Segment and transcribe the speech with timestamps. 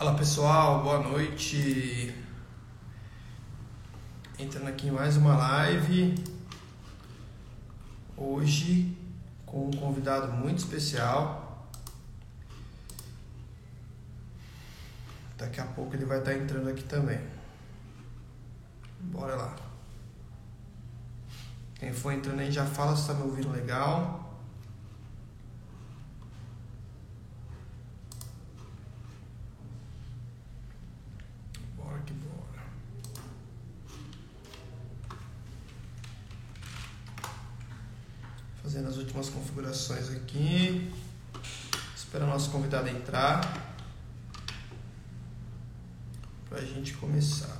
[0.00, 2.14] Fala pessoal, boa noite.
[4.38, 6.14] Entrando aqui em mais uma live.
[8.16, 8.96] Hoje
[9.44, 11.68] com um convidado muito especial.
[15.36, 17.20] Daqui a pouco ele vai estar entrando aqui também.
[19.00, 19.54] Bora lá.
[21.74, 24.30] Quem for entrando aí já fala se está me ouvindo legal.
[31.90, 32.62] Bora que bora.
[38.62, 40.88] Fazendo as últimas configurações aqui.
[41.96, 43.40] Esperando o nosso convidado entrar.
[46.48, 47.58] Para a gente começar.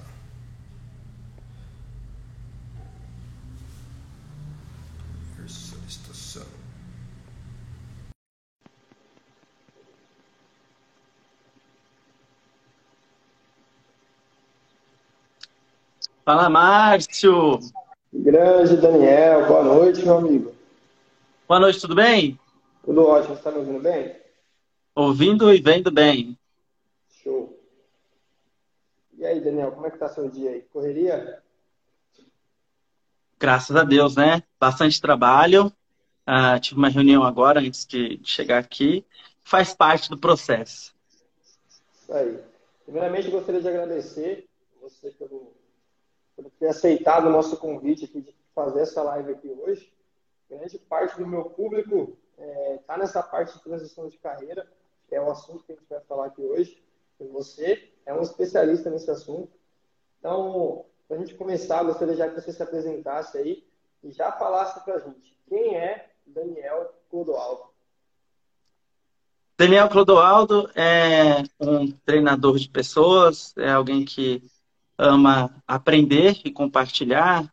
[5.48, 6.46] Solicitação.
[16.24, 17.58] Fala, Márcio!
[18.12, 20.59] Grande Daniel, boa noite, meu amigo.
[21.50, 22.38] Boa noite, tudo bem?
[22.84, 24.16] Tudo ótimo, você está me ouvindo bem?
[24.94, 26.38] Ouvindo e vendo bem.
[27.24, 27.60] Show.
[29.18, 30.62] E aí, Daniel, como é que tá seu dia aí?
[30.72, 31.42] Correria?
[33.36, 34.44] Graças a Deus, né?
[34.60, 35.72] Bastante trabalho.
[36.24, 39.04] Ah, tive uma reunião agora antes de chegar aqui.
[39.42, 40.94] Faz parte do processo.
[41.92, 42.38] Isso aí.
[42.84, 44.48] Primeiramente, gostaria de agradecer
[44.80, 45.52] você pelo,
[46.36, 49.92] por ter aceitado o nosso convite aqui de fazer essa live aqui hoje.
[50.50, 52.18] Grande parte do meu público
[52.80, 54.66] está nessa parte de transição de carreira,
[55.08, 56.82] que é o assunto que a gente vai falar aqui hoje.
[57.20, 59.52] E você é um especialista nesse assunto.
[60.18, 63.64] Então, para a gente começar, gostaria já que você se apresentasse aí
[64.02, 67.70] e já falasse para a gente quem é Daniel Clodoaldo.
[69.56, 74.42] Daniel Clodoaldo é um treinador de pessoas, é alguém que
[74.96, 77.52] ama aprender e compartilhar.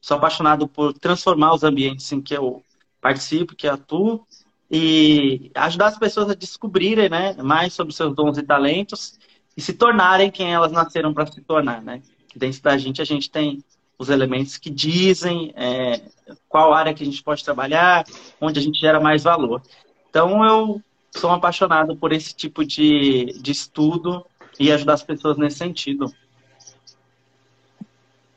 [0.00, 2.62] Sou apaixonado por transformar os ambientes em que eu
[3.00, 4.26] participo, que atuo,
[4.70, 9.18] e ajudar as pessoas a descobrirem né, mais sobre seus dons e talentos
[9.56, 11.82] e se tornarem quem elas nasceram para se tornar.
[11.82, 12.02] Né?
[12.34, 13.64] Dentro da gente, a gente tem
[13.98, 16.00] os elementos que dizem é,
[16.48, 18.04] qual área que a gente pode trabalhar,
[18.40, 19.60] onde a gente gera mais valor.
[20.08, 20.80] Então, eu
[21.10, 24.24] sou apaixonado por esse tipo de, de estudo
[24.58, 26.12] e ajudar as pessoas nesse sentido.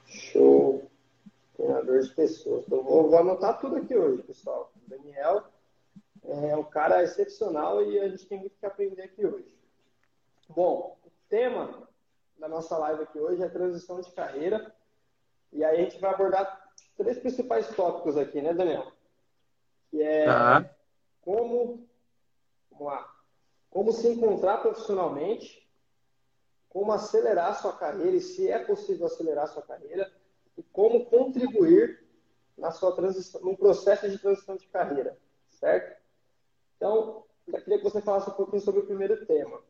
[0.07, 0.89] Show.
[1.63, 2.65] Treinador de pessoas.
[2.67, 4.69] Então, vou, vou anotar tudo aqui hoje, pessoal.
[4.75, 5.45] O Daniel
[6.25, 9.57] é um cara excepcional e a gente tem muito que aprender aqui hoje.
[10.49, 11.87] Bom, o tema
[12.37, 14.75] da nossa live aqui hoje é transição de carreira.
[15.53, 18.91] E aí a gente vai abordar três principais tópicos aqui, né, Daniel?
[19.89, 20.69] Que é Tá.
[21.21, 21.87] como,
[22.71, 23.09] vamos lá,
[23.69, 25.65] como se encontrar profissionalmente,
[26.67, 30.11] como acelerar sua carreira e se é possível acelerar sua carreira
[30.57, 32.03] e como contribuir
[32.57, 35.17] na sua transição, no processo de transição de carreira,
[35.49, 36.01] certo?
[36.77, 39.61] Então, eu queria que você falasse um pouquinho sobre o primeiro tema.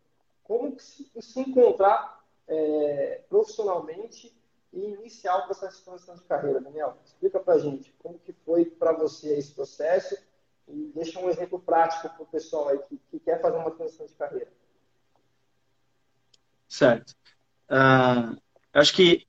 [0.44, 4.36] Como se, se encontrar é, profissionalmente
[4.74, 6.98] e iniciar o processo de transição de carreira, Daniel?
[7.06, 10.18] Explica pra gente como que foi para você esse processo
[10.68, 14.06] e deixa um exemplo prático para o pessoal aí que, que quer fazer uma transição
[14.06, 14.52] de carreira.
[16.68, 17.16] Certo.
[17.70, 19.28] Eu acho que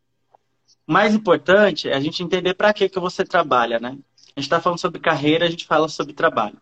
[0.87, 3.99] mais importante é a gente entender para que, que você trabalha, né?
[4.37, 6.61] A gente está falando sobre carreira, a gente fala sobre trabalho.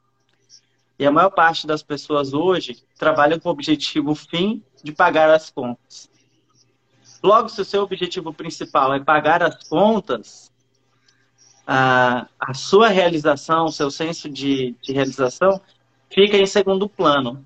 [0.99, 5.50] E a maior parte das pessoas hoje trabalham com o objetivo fim de pagar as
[5.50, 6.09] contas.
[7.22, 10.53] Logo, se o seu objetivo principal é pagar as contas,
[11.66, 15.61] a, a sua realização, o seu senso de, de realização
[16.11, 17.44] fica em segundo plano.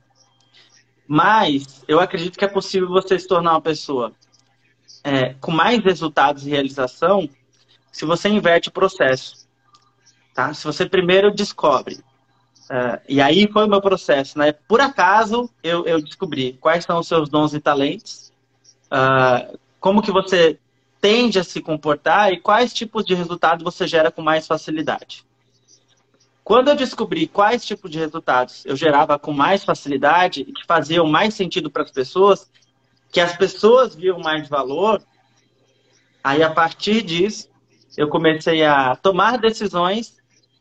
[1.06, 4.12] Mas eu acredito que é possível você se tornar uma pessoa
[5.06, 7.30] é, com mais resultados e realização
[7.92, 9.46] se você inverte o processo.
[10.34, 10.52] Tá?
[10.52, 12.00] Se você primeiro descobre.
[12.68, 14.36] é, e aí foi o meu processo.
[14.36, 14.50] Né?
[14.50, 18.32] Por acaso eu, eu descobri quais são os seus dons e talentos,
[18.90, 19.46] ah,
[19.78, 20.58] como que você
[21.00, 25.24] tende a se comportar e quais tipos de resultado você gera com mais facilidade.
[26.42, 31.06] Quando eu descobri quais tipos de resultados eu gerava com mais facilidade e que faziam
[31.06, 32.50] mais sentido para as pessoas,
[33.16, 35.02] que as pessoas viam mais valor,
[36.22, 37.48] aí a partir disso
[37.96, 40.18] eu comecei a tomar decisões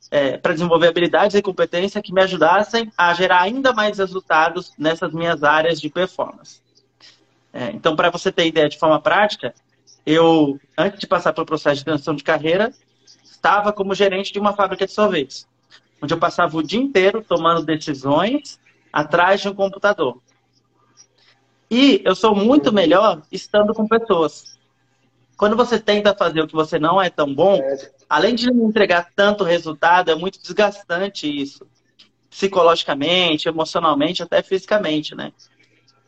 [0.10, 5.12] é, para desenvolver habilidades e competências que me ajudassem a gerar ainda mais resultados nessas
[5.12, 6.62] minhas áreas de performance.
[7.52, 9.54] É, então, para você ter ideia de forma prática,
[10.06, 12.72] eu, antes de passar pelo processo de transição de carreira,
[13.26, 15.46] estava como gerente de uma fábrica de sorvetes,
[16.02, 18.58] onde eu passava o dia inteiro tomando decisões
[18.94, 20.22] atrás de um computador.
[21.70, 24.56] E eu sou muito melhor estando com pessoas.
[25.38, 27.60] Quando você tenta fazer o que você não é tão bom,
[28.10, 31.68] além de não entregar tanto resultado, é muito desgastante isso.
[32.30, 35.32] Psicologicamente, emocionalmente, até fisicamente, né?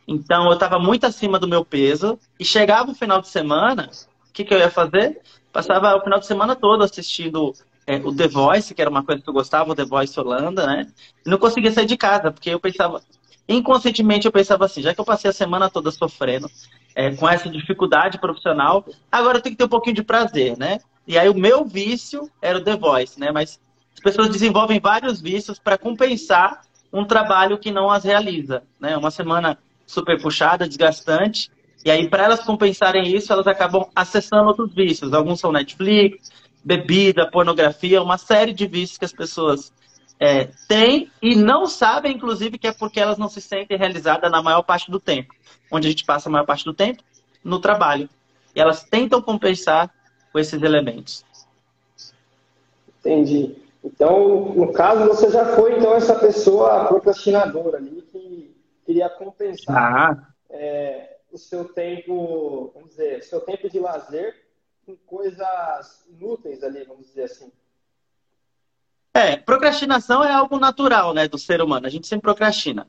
[0.07, 2.17] Então, eu estava muito acima do meu peso.
[2.39, 3.89] E chegava o final de semana,
[4.29, 5.21] o que, que eu ia fazer?
[5.51, 7.53] Passava o final de semana todo assistindo
[7.85, 10.65] é, o The Voice, que era uma coisa que eu gostava, o The Voice Holanda,
[10.65, 10.87] né?
[11.25, 13.01] E não conseguia sair de casa, porque eu pensava,
[13.47, 16.49] inconscientemente eu pensava assim, já que eu passei a semana toda sofrendo
[16.95, 20.79] é, com essa dificuldade profissional, agora eu tenho que ter um pouquinho de prazer, né?
[21.07, 23.31] E aí o meu vício era o The Voice, né?
[23.31, 23.59] Mas
[23.93, 26.61] as pessoas desenvolvem vários vícios para compensar
[26.91, 28.97] um trabalho que não as realiza, né?
[28.97, 31.49] Uma semana super puxada, desgastante.
[31.85, 35.13] E aí, para elas compensarem isso, elas acabam acessando outros vícios.
[35.13, 36.31] Alguns são Netflix,
[36.63, 39.71] bebida, pornografia, uma série de vícios que as pessoas
[40.19, 44.41] é, têm e não sabem, inclusive, que é porque elas não se sentem realizadas na
[44.41, 45.33] maior parte do tempo.
[45.71, 47.03] Onde a gente passa a maior parte do tempo?
[47.43, 48.09] No trabalho.
[48.55, 49.93] E elas tentam compensar
[50.31, 51.23] com esses elementos.
[52.99, 53.55] Entendi.
[53.83, 58.55] Então, no caso, você já foi então essa pessoa procrastinadora ali que
[58.85, 60.27] queria compensar ah.
[60.49, 64.35] é, o seu tempo, vamos dizer, seu tempo de lazer
[64.85, 67.51] com coisas inúteis ali, vamos dizer assim.
[69.17, 71.87] É, procrastinação é algo natural, né, do ser humano.
[71.87, 72.85] A gente sempre procrastina.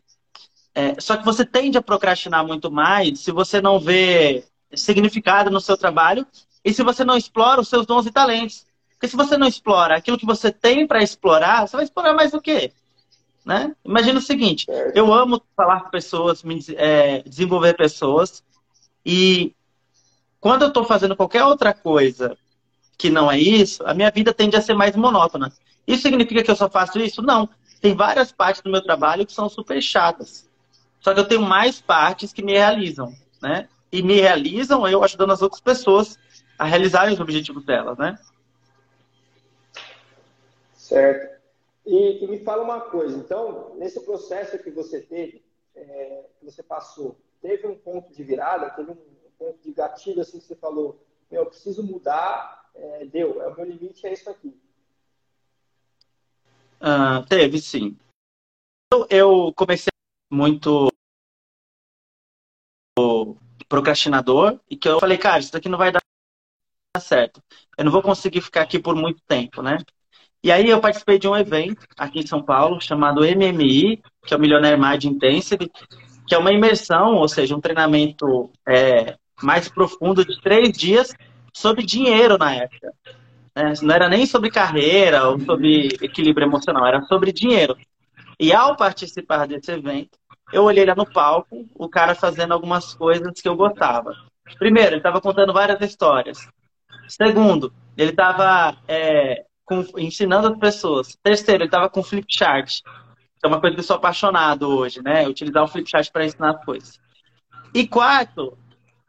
[0.75, 4.45] É, só que você tende a procrastinar muito mais se você não vê
[4.75, 6.27] significado no seu trabalho
[6.63, 8.67] e se você não explora os seus dons e talentos.
[8.91, 12.35] Porque se você não explora aquilo que você tem para explorar, você vai explorar mais
[12.35, 12.73] o quê?
[13.43, 13.75] Né?
[13.83, 18.45] Imagina o seguinte: eu amo falar com pessoas, me, é, desenvolver pessoas,
[19.03, 19.55] e
[20.39, 22.37] quando eu estou fazendo qualquer outra coisa
[22.99, 25.51] que não é isso, a minha vida tende a ser mais monótona.
[25.89, 27.23] Isso significa que eu só faço isso?
[27.23, 27.49] Não.
[27.81, 30.47] Tem várias partes do meu trabalho que são super chatas.
[31.01, 33.71] Só que eu tenho mais partes que me realizam, né?
[33.91, 36.19] E me realizam eu ajudando as outras pessoas
[36.59, 38.19] a realizarem os objetivos delas, né?
[40.75, 41.39] Certo.
[41.87, 45.43] E, e, me fala uma coisa, então, nesse processo que você teve,
[45.75, 48.97] é, que você passou, teve um ponto de virada, teve um
[49.39, 53.65] ponto de gatilho, assim, que você falou, eu preciso mudar, é, deu, é o meu
[53.65, 54.55] limite, é isso aqui.
[56.81, 57.97] Ah, teve, sim.
[58.93, 59.91] Eu, eu comecei
[60.31, 60.89] muito
[63.69, 66.01] procrastinador e que eu falei, cara, isso daqui não vai dar
[67.01, 67.43] certo.
[67.77, 69.79] Eu não vou conseguir ficar aqui por muito tempo, né?
[70.43, 74.37] E aí eu participei de um evento aqui em São Paulo chamado MMI, que é
[74.37, 75.71] o Millionaire Mind Intensive,
[76.27, 81.15] que é uma imersão, ou seja, um treinamento é, mais profundo de três dias
[81.53, 82.93] sobre dinheiro na época.
[83.59, 87.77] É, não era nem sobre carreira ou sobre equilíbrio emocional, era sobre dinheiro.
[88.39, 90.17] E ao participar desse evento,
[90.53, 94.15] eu olhei lá no palco, o cara fazendo algumas coisas que eu gostava.
[94.61, 96.49] Primeiro, ele estava contando várias histórias.
[97.09, 99.45] Segundo, ele estava é,
[99.97, 101.19] ensinando as pessoas.
[101.21, 102.81] Terceiro, ele estava com flipchart.
[103.41, 105.27] Que é uma coisa que eu sou apaixonado hoje, né?
[105.27, 107.01] Utilizar o flipchart para ensinar as coisas.
[107.75, 108.57] E quarto,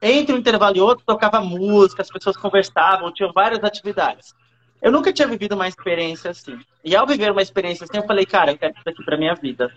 [0.02, 4.34] entre um intervalo e outro, tocava música, as pessoas conversavam, tinham várias atividades.
[4.82, 6.58] Eu nunca tinha vivido uma experiência assim.
[6.84, 9.36] E ao viver uma experiência assim, eu falei, cara, eu quero isso aqui para minha
[9.36, 9.72] vida.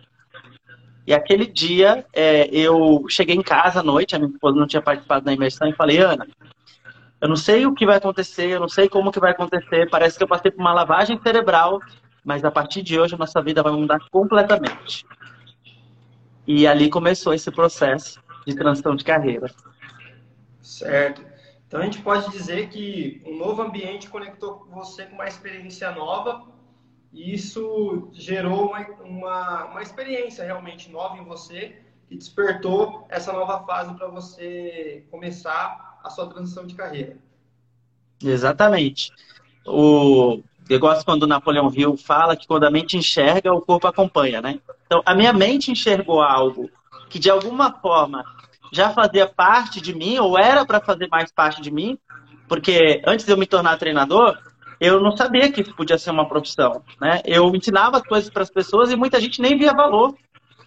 [1.07, 4.81] E aquele dia, é, eu cheguei em casa à noite, a minha esposa não tinha
[4.81, 6.27] participado da imersão, e falei, Ana,
[7.21, 9.91] eu não sei o que vai acontecer, eu não sei como que vai acontecer.
[9.91, 11.81] Parece que eu passei por uma lavagem cerebral,
[12.25, 15.05] mas a partir de hoje a nossa vida vai mudar completamente.
[16.47, 19.51] E ali começou esse processo de transição de carreira.
[20.61, 21.32] Certo.
[21.73, 26.45] Então a gente pode dizer que um novo ambiente conectou você com uma experiência nova
[27.11, 33.65] e isso gerou uma, uma, uma experiência realmente nova em você que despertou essa nova
[33.65, 37.17] fase para você começar a sua transição de carreira.
[38.23, 39.11] Exatamente.
[39.67, 43.87] O, eu gosto quando o Napoleão Hill fala que quando a mente enxerga, o corpo
[43.87, 44.61] acompanha, né?
[44.85, 46.69] Então, a minha mente enxergou algo
[47.09, 48.23] que de alguma forma
[48.73, 51.99] já fazia parte de mim, ou era para fazer mais parte de mim,
[52.49, 54.37] porque antes de eu me tornar treinador,
[54.81, 57.21] eu não sabia que isso podia ser uma profissão, né?
[57.25, 60.17] Eu ensinava as coisas para as pessoas e muita gente nem via valor.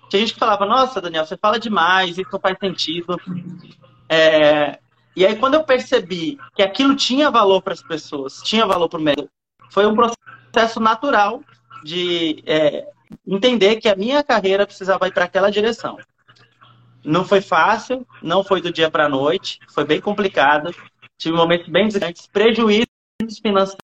[0.07, 3.19] Tinha gente que falava, nossa, Daniel, você fala demais, isso não faz sentido.
[4.07, 4.79] É,
[5.15, 8.99] e aí, quando eu percebi que aquilo tinha valor para as pessoas, tinha valor para
[8.99, 9.29] o médico,
[9.71, 11.41] foi um processo natural
[11.83, 12.87] de é,
[13.27, 15.97] entender que a minha carreira precisava ir para aquela direção.
[17.05, 20.71] Não foi fácil, não foi do dia para a noite, foi bem complicado.
[21.17, 22.87] Tive momentos bem desafiantes, prejuízos
[23.41, 23.77] financeiros.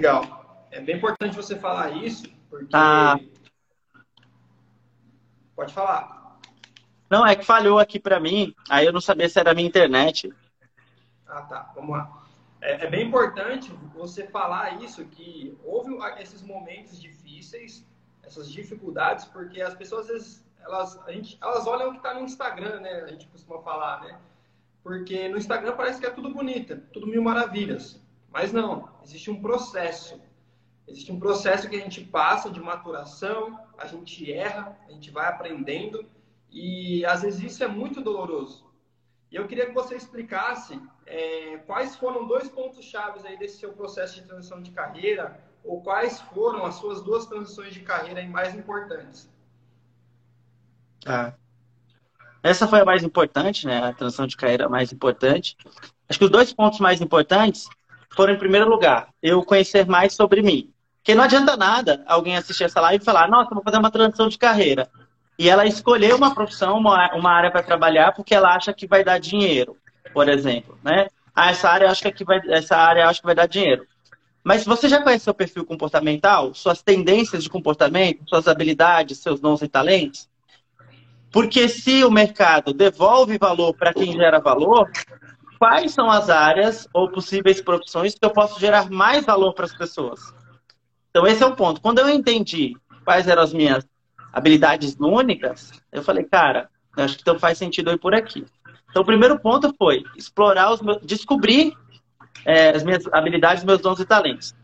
[0.00, 0.66] Legal.
[0.70, 3.16] É bem importante você falar isso, porque ah.
[5.54, 6.40] Pode falar.
[7.08, 9.68] Não, é que falhou aqui para mim, aí eu não sabia se era a minha
[9.68, 10.32] internet.
[11.26, 11.72] Ah, tá.
[11.76, 12.24] Vamos lá.
[12.60, 17.86] É, é, bem importante você falar isso, que houve esses momentos difíceis,
[18.26, 22.14] essas dificuldades, porque as pessoas, às vezes, elas, a gente, elas olham o que está
[22.14, 23.02] no Instagram, né?
[23.02, 24.18] A gente costuma falar, né?
[24.82, 28.00] Porque no Instagram parece que é tudo bonito, tudo mil maravilhas.
[28.30, 30.20] Mas não, existe um processo.
[30.86, 35.26] Existe um processo que a gente passa de maturação, a gente erra, a gente vai
[35.28, 36.04] aprendendo
[36.50, 38.64] e às vezes isso é muito doloroso.
[39.30, 43.72] E eu queria que você explicasse é, quais foram dois pontos chaves aí desse seu
[43.72, 48.54] processo de transição de carreira ou quais foram as suas duas transições de carreira mais
[48.54, 49.28] importantes.
[51.06, 51.32] Ah.
[52.42, 53.78] Essa foi a mais importante, né?
[53.78, 55.56] A transição de carreira mais importante.
[56.08, 57.66] Acho que os dois pontos mais importantes
[58.14, 60.70] foram, em primeiro lugar, eu conhecer mais sobre mim.
[60.96, 64.28] Porque não adianta nada alguém assistir essa live e falar, nossa, vou fazer uma transição
[64.28, 64.90] de carreira.
[65.38, 69.02] E ela escolher uma profissão, uma, uma área para trabalhar, porque ela acha que vai
[69.02, 69.76] dar dinheiro,
[70.12, 70.78] por exemplo.
[70.82, 71.08] Né?
[71.34, 73.86] Ah, essa área acho que vai, essa área acho que vai dar dinheiro.
[74.44, 79.62] Mas você já conhece seu perfil comportamental, suas tendências de comportamento, suas habilidades, seus dons
[79.62, 80.28] e talentos,
[81.32, 84.88] porque se o mercado devolve valor para quem gera valor,
[85.58, 89.74] quais são as áreas ou possíveis profissões que eu posso gerar mais valor para as
[89.74, 90.20] pessoas?
[91.10, 91.80] Então, esse é um ponto.
[91.80, 93.84] Quando eu entendi quais eram as minhas
[94.32, 98.44] habilidades únicas, eu falei, cara, acho que então faz sentido eu ir por aqui.
[98.90, 101.76] Então, o primeiro ponto foi explorar os meus, descobrir
[102.44, 104.54] é, as minhas habilidades, meus dons e talentos.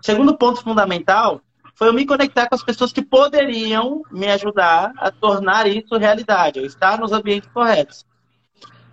[0.00, 1.40] O segundo ponto fundamental
[1.74, 6.58] foi eu me conectar com as pessoas que poderiam me ajudar a tornar isso realidade,
[6.58, 8.04] eu estar nos ambientes corretos.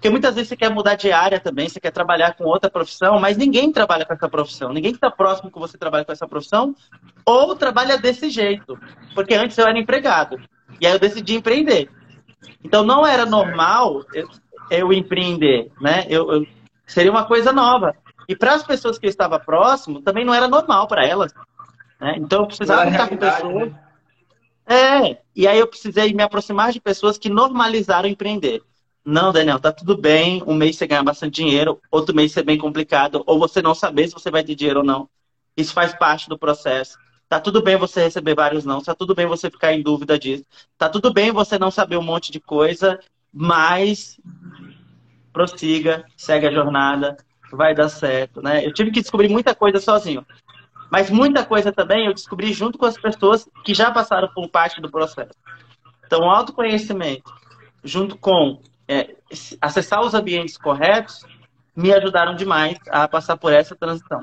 [0.03, 3.21] Porque muitas vezes você quer mudar de área também, você quer trabalhar com outra profissão,
[3.21, 4.73] mas ninguém trabalha com essa profissão.
[4.73, 6.75] Ninguém que está próximo que você trabalha com essa profissão
[7.25, 8.77] ou trabalha desse jeito.
[9.15, 10.37] Porque antes eu era empregado.
[10.81, 11.89] E aí eu decidi empreender.
[12.61, 14.27] Então não era normal eu,
[14.69, 16.05] eu empreender, né?
[16.09, 16.47] Eu, eu,
[16.85, 17.95] seria uma coisa nova.
[18.27, 21.33] E para as pessoas que eu estava próximo, também não era normal para elas.
[21.99, 22.15] Né?
[22.17, 23.71] Então eu precisava estar com pessoas.
[23.71, 23.79] Né?
[24.65, 28.61] É, e aí eu precisei me aproximar de pessoas que normalizaram empreender.
[29.05, 30.41] Não, Daniel, tá tudo bem.
[30.47, 34.07] Um mês você ganha bastante dinheiro, outro mês ser bem complicado, ou você não saber
[34.07, 35.09] se você vai ter dinheiro ou não.
[35.57, 36.97] Isso faz parte do processo.
[37.27, 40.45] Tá tudo bem você receber vários não, tá tudo bem você ficar em dúvida disso.
[40.77, 42.99] Tá tudo bem você não saber um monte de coisa,
[43.33, 44.19] mas
[45.33, 47.17] prossiga, segue a jornada,
[47.55, 48.65] vai dar certo, né?
[48.65, 50.25] Eu tive que descobrir muita coisa sozinho.
[50.91, 54.79] Mas muita coisa também eu descobri junto com as pessoas que já passaram por parte
[54.81, 55.33] do processo.
[56.05, 57.33] Então, autoconhecimento,
[57.83, 59.15] junto com é,
[59.59, 61.25] acessar os ambientes corretos
[61.75, 64.21] me ajudaram demais a passar por essa transição.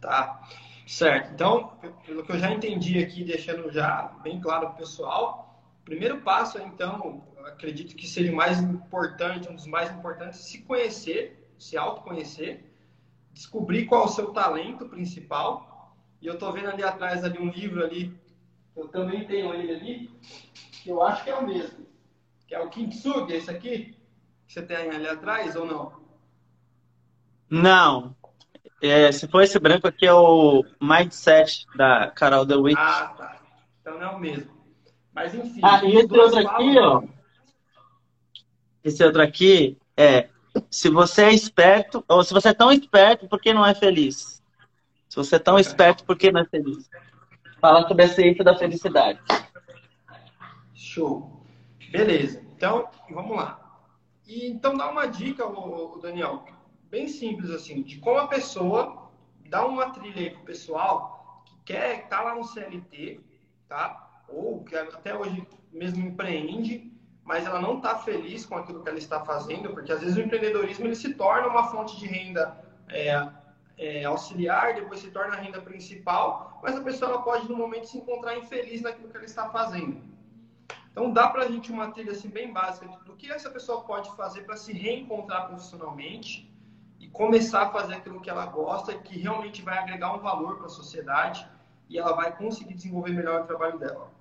[0.00, 0.40] Tá,
[0.86, 1.32] certo.
[1.34, 1.72] Então,
[2.06, 6.58] pelo que eu já entendi aqui, deixando já bem claro para o pessoal, primeiro passo,
[6.58, 12.64] então, acredito que seja o mais importante, um dos mais importantes, se conhecer, se autoconhecer,
[13.32, 15.94] descobrir qual é o seu talento principal.
[16.20, 18.16] E eu estou vendo ali atrás ali um livro ali,
[18.74, 20.10] eu também tenho ele ali,
[20.82, 21.86] que eu acho que é o mesmo
[22.46, 23.96] que é o Kintsugi, esse aqui?
[24.46, 25.92] Que você tem ali atrás ou não?
[27.50, 28.16] Não.
[28.80, 32.78] É, se for esse branco aqui é o Mindset da Carol DeWitt.
[32.78, 33.40] Ah, tá.
[33.80, 34.52] Então não é o mesmo.
[35.12, 35.60] Mas enfim.
[35.62, 37.02] Ah, e esse outro aqui, ó.
[38.84, 40.28] Esse outro aqui é
[40.70, 44.42] se você é esperto, ou se você é tão esperto, por que não é feliz?
[45.08, 46.88] Se você é tão esperto, por que não é feliz?
[47.60, 49.20] Fala sobre a ciência da felicidade.
[50.74, 51.42] Show.
[51.90, 52.42] Beleza.
[52.56, 53.80] Então, vamos lá.
[54.26, 56.44] E, então, dá uma dica, o Daniel,
[56.90, 59.10] bem simples assim, de como a pessoa
[59.48, 63.20] dá uma trilha aí pro pessoal que quer estar tá lá no CLT,
[63.68, 64.22] tá?
[64.28, 66.92] Ou que até hoje mesmo empreende,
[67.26, 70.20] mas ela não está feliz com aquilo que ela está fazendo, porque às vezes o
[70.20, 72.56] empreendedorismo ele se torna uma fonte de renda
[72.88, 73.28] é,
[73.76, 77.88] é, auxiliar, depois se torna a renda principal, mas a pessoa ela pode no momento
[77.88, 80.00] se encontrar infeliz naquilo que ela está fazendo.
[80.92, 84.14] Então dá para a gente uma trilha assim bem básica do que essa pessoa pode
[84.16, 86.48] fazer para se reencontrar profissionalmente
[87.00, 90.66] e começar a fazer aquilo que ela gosta, que realmente vai agregar um valor para
[90.66, 91.44] a sociedade
[91.88, 94.15] e ela vai conseguir desenvolver melhor o trabalho dela.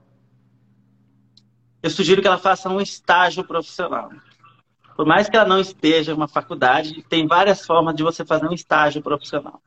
[1.85, 4.09] Eu sugiro que ela faça um estágio profissional.
[4.97, 8.47] Por mais que ela não esteja em uma faculdade, tem várias formas de você fazer
[8.47, 9.61] um estágio profissional.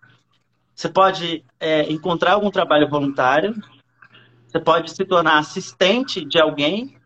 [0.75, 3.55] Você pode é, encontrar algum trabalho voluntário,
[4.49, 6.97] você pode se tornar assistente de alguém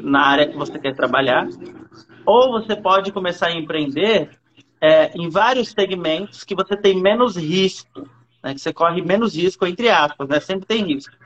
[0.00, 1.48] na área que você quer trabalhar,
[2.24, 4.30] ou você pode começar a empreender
[4.80, 8.08] é, em vários segmentos que você tem menos risco,
[8.40, 11.16] né, que você corre menos risco, entre aspas, né, sempre tem risco.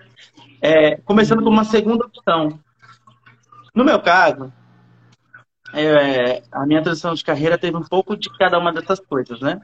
[0.63, 2.59] É, começando com uma segunda opção,
[3.77, 4.51] No meu caso,
[5.75, 9.61] é, a minha transição de carreira teve um pouco de cada uma dessas coisas, né?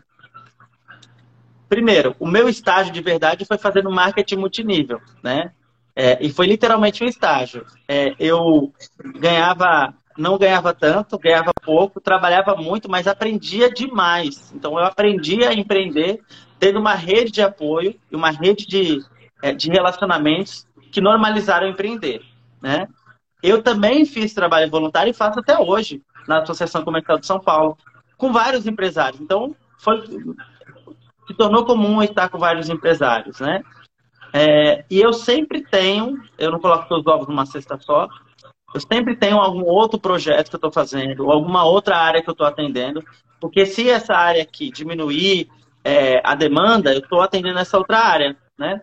[1.67, 5.53] Primeiro, o meu estágio de verdade foi fazendo marketing multinível, né?
[5.97, 7.65] É, e foi literalmente um estágio.
[7.89, 8.71] É, eu
[9.19, 14.53] ganhava, não ganhava tanto, ganhava pouco, trabalhava muito, mas aprendia demais.
[14.55, 16.21] Então eu aprendi a empreender
[16.59, 19.03] tendo uma rede de apoio e uma rede de,
[19.43, 22.21] é, de relacionamentos que normalizaram empreender,
[22.61, 22.87] né?
[23.43, 27.77] Eu também fiz trabalho voluntário e faço até hoje na Associação Comercial de São Paulo,
[28.17, 29.21] com vários empresários.
[29.21, 30.01] Então, foi,
[31.27, 33.63] se tornou comum estar com vários empresários, né?
[34.33, 38.09] É, e eu sempre tenho, eu não coloco todos os ovos numa cesta só,
[38.75, 42.33] eu sempre tenho algum outro projeto que eu estou fazendo, alguma outra área que eu
[42.33, 43.05] estou atendendo,
[43.39, 45.51] porque se essa área aqui diminuir
[45.85, 48.81] é, a demanda, eu estou atendendo essa outra área, né?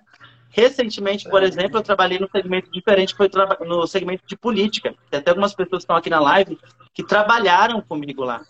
[0.49, 3.29] Recentemente, por exemplo, eu trabalhei no segmento diferente, foi
[3.65, 4.95] no segmento de política.
[5.09, 6.57] Tem até algumas pessoas que estão aqui na live
[6.93, 8.41] que trabalharam comigo lá.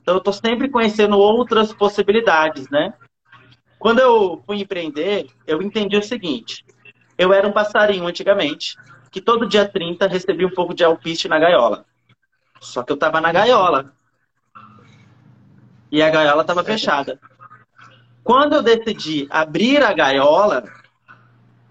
[0.00, 2.94] Então, eu estou sempre conhecendo outras possibilidades, né?
[3.78, 6.64] Quando eu fui empreender, eu entendi o seguinte.
[7.18, 8.76] Eu era um passarinho antigamente,
[9.10, 11.84] que todo dia 30 recebia um pouco de alpiste na gaiola.
[12.60, 13.92] Só que eu estava na gaiola.
[15.90, 17.20] E a gaiola estava fechada.
[18.24, 20.64] Quando eu decidi abrir a gaiola,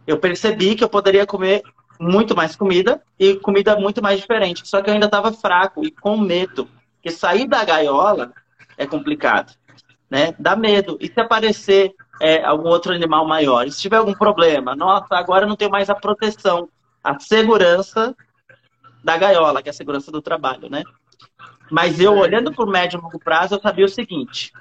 [0.06, 1.62] eu percebi que eu poderia comer
[2.00, 4.68] muito mais comida e comida muito mais diferente.
[4.68, 6.68] Só que eu ainda estava fraco e com medo.
[6.96, 8.34] Porque sair da gaiola
[8.78, 9.54] é complicado,
[10.10, 10.34] né?
[10.40, 10.98] Dá medo.
[11.00, 13.68] E se aparecer é, algum outro animal maior?
[13.68, 14.76] E se tiver algum problema?
[14.76, 16.70] Nossa, agora eu não tenho mais a proteção,
[17.04, 18.16] a segurança
[19.04, 20.84] da gaiola, que é a segurança do trabalho, né?
[21.72, 24.52] Mas eu, olhando para o médio e longo prazo, eu sabia o seguinte.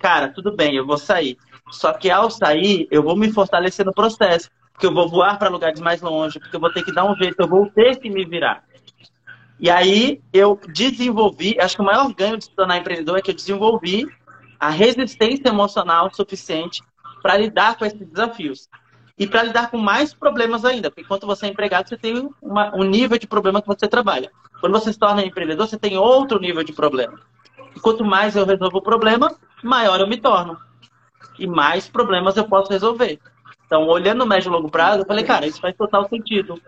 [0.00, 1.36] Cara, tudo bem, eu vou sair.
[1.70, 4.50] Só que ao sair, eu vou me fortalecer no processo.
[4.72, 7.14] Porque eu vou voar para lugares mais longe, porque eu vou ter que dar um
[7.14, 8.64] jeito, eu vou ter que me virar.
[9.58, 13.30] E aí eu desenvolvi, acho que o maior ganho de se tornar empreendedor é que
[13.30, 14.04] eu desenvolvi
[14.58, 16.82] a resistência emocional suficiente
[17.22, 18.68] para lidar com esses desafios.
[19.16, 22.74] E para lidar com mais problemas ainda, porque enquanto você é empregado, você tem uma,
[22.74, 24.28] um nível de problema que você trabalha.
[24.60, 27.20] Quando você se torna empreendedor, você tem outro nível de problema.
[27.76, 30.58] E quanto mais eu resolvo o problema, maior eu me torno
[31.38, 33.18] e mais problemas eu posso resolver.
[33.66, 36.60] Então, olhando no médio e longo prazo, eu falei, cara, isso faz total sentido.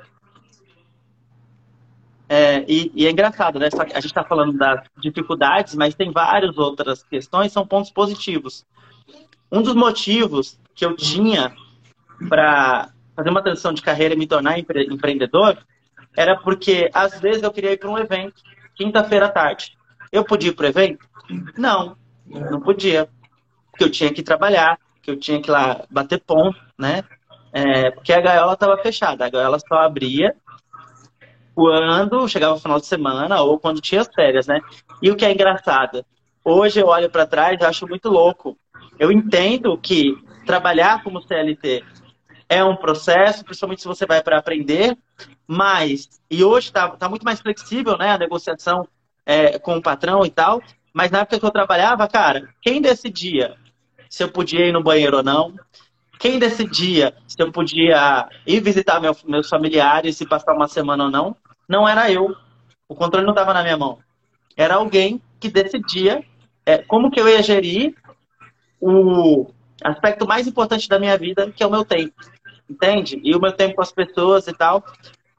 [2.29, 3.69] É, e, e, é engraçado, né?
[3.73, 8.67] A gente está falando das dificuldades, mas tem várias outras questões, são pontos positivos.
[9.51, 11.55] Um dos motivos que eu tinha
[12.29, 15.57] para fazer uma transição de carreira e me tornar empre empreendedor
[16.17, 18.43] era porque, às vezes, eu queria ir para um evento,
[18.75, 19.77] quinta-feira à tarde.
[20.11, 21.07] Eu podia ir para o evento?
[21.57, 23.09] Não, não podia
[23.77, 27.05] que eu tinha que trabalhar, que eu tinha que ir lá bater ponto, né?
[27.53, 30.35] É, porque a gaiola estava fechada, a gaiola só abria
[31.55, 34.61] quando chegava o final de semana ou quando tinha as férias, né?
[35.01, 36.05] E o que é engraçado,
[36.45, 38.59] hoje eu olho para trás e acho muito louco.
[38.99, 41.83] Eu entendo que trabalhar como CLT
[42.49, 44.97] é um processo, principalmente se você vai para aprender,
[45.47, 48.87] mas, e hoje está tá muito mais flexível, né, a negociação
[49.25, 50.63] é, com o patrão e tal,
[50.93, 53.57] mas na época que eu trabalhava, cara, quem decidia
[54.09, 55.55] se eu podia ir no banheiro ou não.
[56.19, 61.11] Quem decidia se eu podia ir visitar meu, meus familiares e passar uma semana ou
[61.11, 61.37] não,
[61.69, 62.35] não era eu.
[62.89, 63.99] O controle não estava na minha mão.
[64.57, 66.25] Era alguém que decidia
[66.65, 67.95] é, como que eu ia gerir
[68.81, 69.47] o
[69.83, 72.15] aspecto mais importante da minha vida, que é o meu tempo.
[72.69, 73.21] Entende?
[73.23, 74.85] E o meu tempo com as pessoas e tal.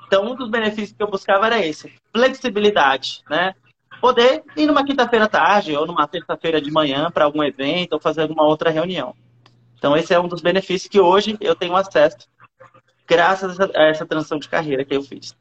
[0.05, 3.53] Então, um dos benefícios que eu buscava era esse: flexibilidade, né?
[3.99, 8.21] Poder ir numa quinta-feira tarde ou numa terça-feira de manhã para algum evento ou fazer
[8.21, 9.15] alguma outra reunião.
[9.77, 12.27] Então, esse é um dos benefícios que hoje eu tenho acesso,
[13.07, 15.35] graças a essa transição de carreira que eu fiz.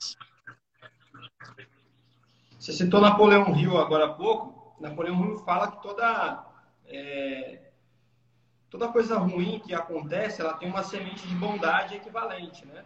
[2.59, 4.77] Você citou Napoleão Hill agora há pouco.
[4.81, 6.45] Napoleão Hill fala que toda,
[6.87, 7.61] é,
[8.69, 12.85] toda coisa ruim que acontece, ela tem uma semente de bondade equivalente, né?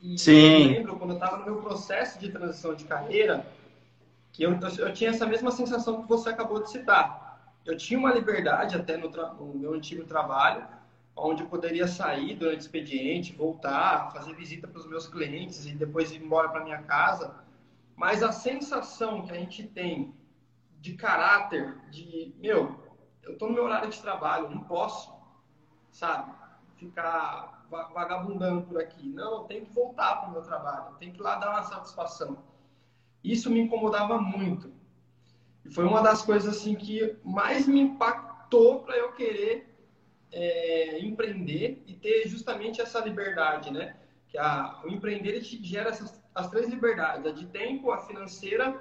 [0.00, 0.62] E Sim.
[0.62, 3.46] eu lembro, quando eu estava no meu processo de transição de carreira,
[4.32, 7.54] que eu, eu tinha essa mesma sensação que você acabou de citar.
[7.64, 10.66] Eu tinha uma liberdade até no, no meu antigo trabalho,
[11.14, 15.74] onde eu poderia sair durante o expediente, voltar, fazer visita para os meus clientes e
[15.74, 17.34] depois ir embora para minha casa.
[17.96, 20.14] Mas a sensação que a gente tem
[20.80, 22.80] de caráter, de, meu,
[23.22, 25.12] eu estou no meu horário de trabalho, não posso,
[25.90, 26.32] sabe,
[26.76, 29.06] ficar vagabundando por aqui.
[29.10, 31.50] Não, eu tenho que voltar para o meu trabalho, eu tenho que ir lá dar
[31.50, 32.38] uma satisfação.
[33.22, 34.72] Isso me incomodava muito.
[35.64, 39.70] E foi uma das coisas assim que mais me impactou para eu querer
[40.32, 43.96] é, empreender e ter justamente essa liberdade, né?
[44.28, 48.80] Que a, o empreender te gera essas, as três liberdades: a de tempo, a financeira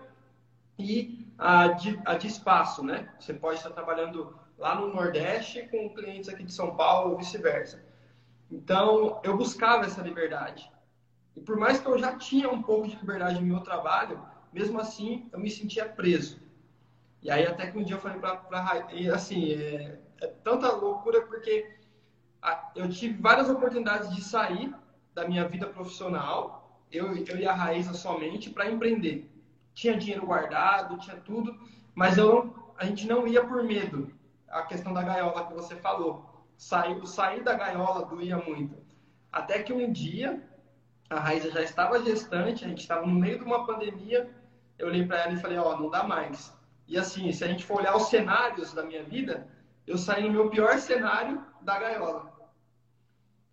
[0.78, 3.14] e a de, a de espaço, né?
[3.20, 7.84] Você pode estar trabalhando lá no Nordeste com clientes aqui de São Paulo ou vice-versa.
[8.52, 10.70] Então, eu buscava essa liberdade.
[11.40, 14.22] E por mais que eu já tinha um pouco de liberdade no meu trabalho,
[14.52, 16.38] mesmo assim, eu me sentia preso.
[17.22, 21.22] E aí, até que um dia eu falei para e assim, é, é, tanta loucura
[21.22, 21.78] porque
[22.76, 24.76] eu tive várias oportunidades de sair
[25.16, 29.30] da minha vida profissional, eu, eu e a Raíza somente, para empreender.
[29.74, 31.58] Tinha dinheiro guardado, tinha tudo,
[31.96, 34.12] mas eu, a gente não ia por medo.
[34.50, 36.46] A questão da gaiola que você falou.
[36.58, 38.76] Sair, sair da gaiola doía muito.
[39.32, 40.49] Até que um dia,
[41.10, 44.30] a Raíza já estava gestante, a gente estava no meio de uma pandemia,
[44.78, 46.56] eu olhei para ela e falei, ó, oh, não dá mais.
[46.88, 49.48] E assim, se a gente for olhar os cenários da minha vida,
[49.88, 52.32] eu saí no meu pior cenário da gaiola.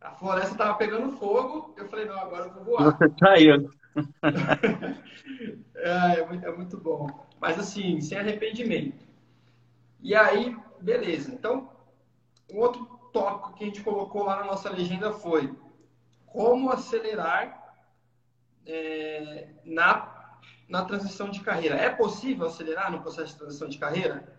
[0.01, 2.97] A floresta estava pegando fogo, eu falei, não, agora eu vou voar.
[2.97, 3.71] Você saiu.
[5.75, 7.27] é, é, muito, é muito bom.
[7.41, 9.05] Mas assim, sem arrependimento.
[10.01, 11.33] E aí, beleza.
[11.33, 11.71] Então,
[12.53, 15.53] um outro tópico que a gente colocou lá na nossa legenda foi
[16.27, 17.75] como acelerar
[18.67, 20.17] é, na
[20.69, 21.77] na transição de carreira.
[21.77, 24.37] É possível acelerar no processo de transição de carreira?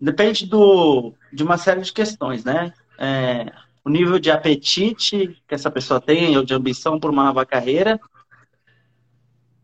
[0.00, 2.72] Depende do, de uma série de questões, né?
[2.98, 3.52] É,
[3.84, 8.00] o nível de apetite que essa pessoa tem, ou de ambição por uma nova carreira,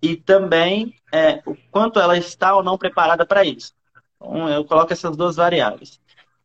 [0.02, 3.72] e também é, o quanto ela está ou não preparada para isso.
[4.16, 6.00] Então, eu coloco essas duas variáveis.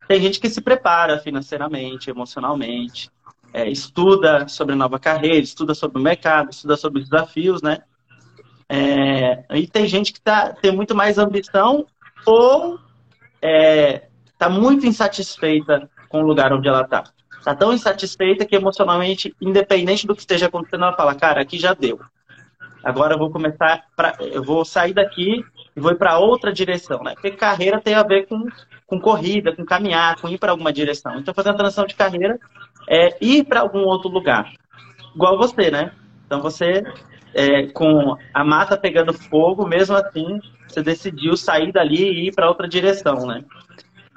[0.08, 3.10] Tem gente que se prepara financeiramente, emocionalmente,
[3.54, 7.80] é, estuda sobre nova carreira, estuda sobre o mercado, estuda sobre os desafios, né?
[8.68, 11.86] É, e tem gente que tá, tem muito mais ambição
[12.26, 12.82] ou está
[13.42, 17.04] é, tá muito insatisfeita com o lugar onde ela está.
[17.38, 21.74] Está tão insatisfeita que emocionalmente, independente do que esteja acontecendo, ela fala, cara, aqui já
[21.74, 22.00] deu.
[22.84, 27.04] Agora eu vou começar, pra, eu vou sair daqui e vou ir para outra direção,
[27.04, 27.14] né?
[27.14, 28.48] Porque carreira tem a ver com,
[28.88, 31.20] com corrida, com caminhar, com ir para alguma direção.
[31.20, 32.40] Então, fazer a transição de carreira
[32.90, 34.52] é ir para algum outro lugar.
[35.14, 35.92] Igual você, né?
[36.26, 36.84] Então você,
[37.34, 42.48] é, com a mata pegando fogo, mesmo assim, você decidiu sair dali e ir para
[42.48, 43.44] outra direção, né?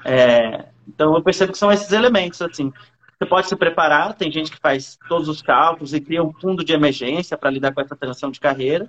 [0.05, 2.73] É, então eu percebo que são esses elementos, assim.
[3.19, 6.65] Você pode se preparar, tem gente que faz todos os cálculos e cria um fundo
[6.65, 8.89] de emergência para lidar com essa transição de carreira.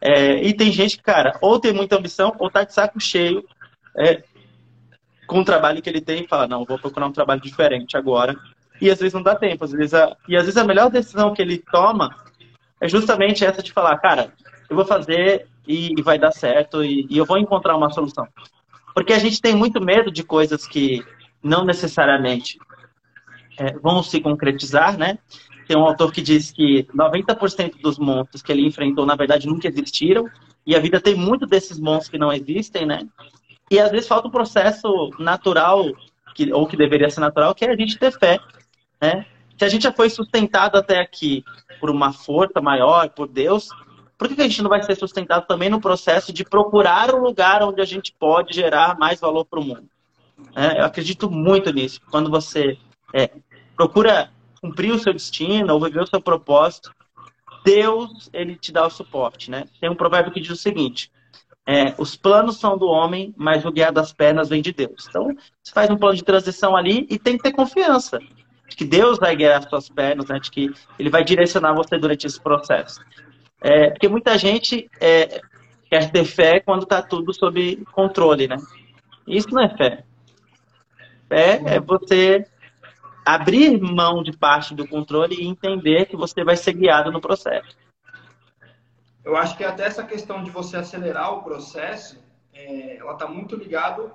[0.00, 3.44] É, e tem gente cara, ou tem muita ambição ou tá de saco cheio
[3.96, 4.22] é,
[5.26, 8.36] com o trabalho que ele tem e fala, não, vou procurar um trabalho diferente agora
[8.80, 9.64] e às vezes não dá tempo.
[9.64, 10.16] Às vezes a...
[10.28, 12.14] E às vezes a melhor decisão que ele toma
[12.80, 14.32] é justamente essa de falar, cara,
[14.70, 18.26] eu vou fazer e, e vai dar certo e, e eu vou encontrar uma solução.
[18.94, 21.04] Porque a gente tem muito medo de coisas que
[21.42, 22.58] não necessariamente
[23.58, 25.18] é, vão se concretizar, né?
[25.68, 29.68] Tem um autor que diz que 90% dos monstros que ele enfrentou, na verdade, nunca
[29.68, 30.24] existiram.
[30.66, 33.06] E a vida tem muito desses monstros que não existem, né?
[33.70, 35.84] E às vezes falta um processo natural,
[36.34, 38.40] que, ou que deveria ser natural, que é a gente ter fé
[39.00, 39.26] né?
[39.56, 41.44] Se a gente já foi sustentado até aqui
[41.80, 43.68] por uma força maior, por Deus,
[44.16, 47.62] por que a gente não vai ser sustentado também no processo de procurar um lugar
[47.62, 49.88] onde a gente pode gerar mais valor para o mundo?
[50.54, 52.00] É, eu acredito muito nisso.
[52.10, 52.78] Quando você
[53.12, 53.30] é,
[53.76, 56.92] procura cumprir o seu destino ou viver o seu propósito,
[57.64, 59.64] Deus ele te dá o suporte, né?
[59.80, 61.10] Tem um provérbio que diz o seguinte:
[61.66, 65.06] é, os planos são do homem, mas o guiar das pernas vem de Deus.
[65.08, 68.18] Então, você faz um plano de transição ali e tem que ter confiança
[68.68, 70.38] de que Deus vai guiar as suas pernas, né?
[70.38, 73.00] de que Ele vai direcionar você durante esse processo.
[73.60, 75.40] É, porque muita gente é,
[75.90, 78.56] quer ter fé quando está tudo sob controle, né?
[79.26, 80.04] Isso não é fé.
[81.28, 82.46] Fé é você
[83.34, 87.76] abrir mão de parte do controle e entender que você vai ser guiado no processo.
[89.22, 92.18] Eu acho que até essa questão de você acelerar o processo,
[92.54, 94.10] é, ela está muito ligado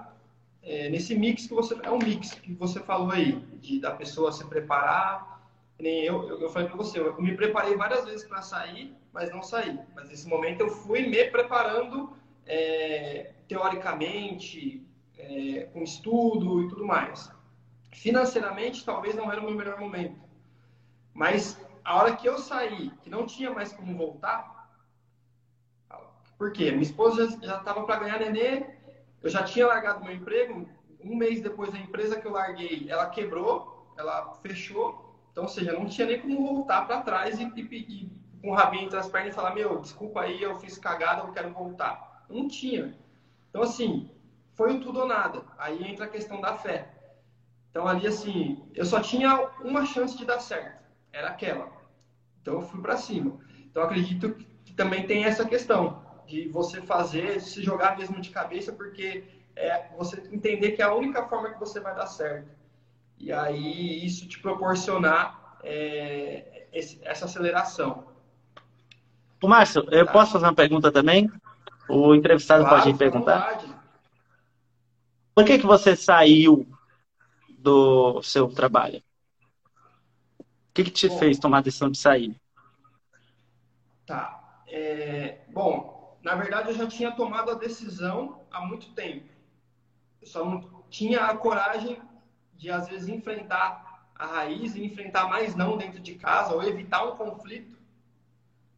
[0.64, 4.32] é, nesse mix que você é um mix que você falou aí de da pessoa
[4.32, 5.44] se preparar.
[5.80, 9.30] Nem eu eu, eu falei para você eu me preparei várias vezes para sair mas
[9.30, 9.78] não saí.
[9.96, 14.84] Mas nesse momento eu fui me preparando é, teoricamente
[15.16, 17.32] é, com estudo e tudo mais
[17.94, 20.20] financeiramente talvez não era o meu melhor momento
[21.14, 24.54] mas a hora que eu saí que não tinha mais como voltar
[26.38, 26.72] por quê?
[26.72, 28.66] Minha esposa já estava para ganhar nenê
[29.22, 30.68] eu já tinha largado meu emprego,
[31.02, 35.74] um mês depois da empresa que eu larguei, ela quebrou, ela fechou, então, ou seja,
[35.74, 38.08] não tinha nem como voltar para trás e, pedir
[38.40, 41.32] com o rabinho entre as pernas e falar: Meu, desculpa aí, eu fiz cagada, eu
[41.32, 42.24] quero voltar.
[42.30, 42.96] Não tinha.
[43.50, 44.12] Então, assim,
[44.54, 45.44] foi o tudo ou nada.
[45.58, 46.93] Aí entra a questão da fé.
[47.74, 50.80] Então ali assim, eu só tinha uma chance de dar certo,
[51.12, 51.72] era aquela.
[52.40, 53.40] Então eu fui para cima.
[53.66, 58.72] Então acredito que também tem essa questão de você fazer, se jogar mesmo de cabeça,
[58.72, 59.24] porque
[59.56, 62.48] é você entender que é a única forma que você vai dar certo.
[63.18, 68.06] E aí isso te proporcionar é, esse, essa aceleração.
[69.42, 70.12] O Márcio, eu tá.
[70.12, 71.28] posso fazer uma pergunta também?
[71.90, 73.64] O entrevistado claro, pode perguntar?
[75.34, 76.68] Por que, que você saiu
[77.64, 79.02] do seu trabalho?
[80.40, 82.36] O que, que te bom, fez tomar a decisão de sair?
[84.06, 84.64] Tá.
[84.68, 89.30] É, bom, na verdade eu já tinha tomado a decisão há muito tempo.
[90.22, 92.02] Eu só não tinha a coragem
[92.54, 97.04] de, às vezes, enfrentar a raiz e enfrentar mais não dentro de casa ou evitar
[97.06, 97.78] um conflito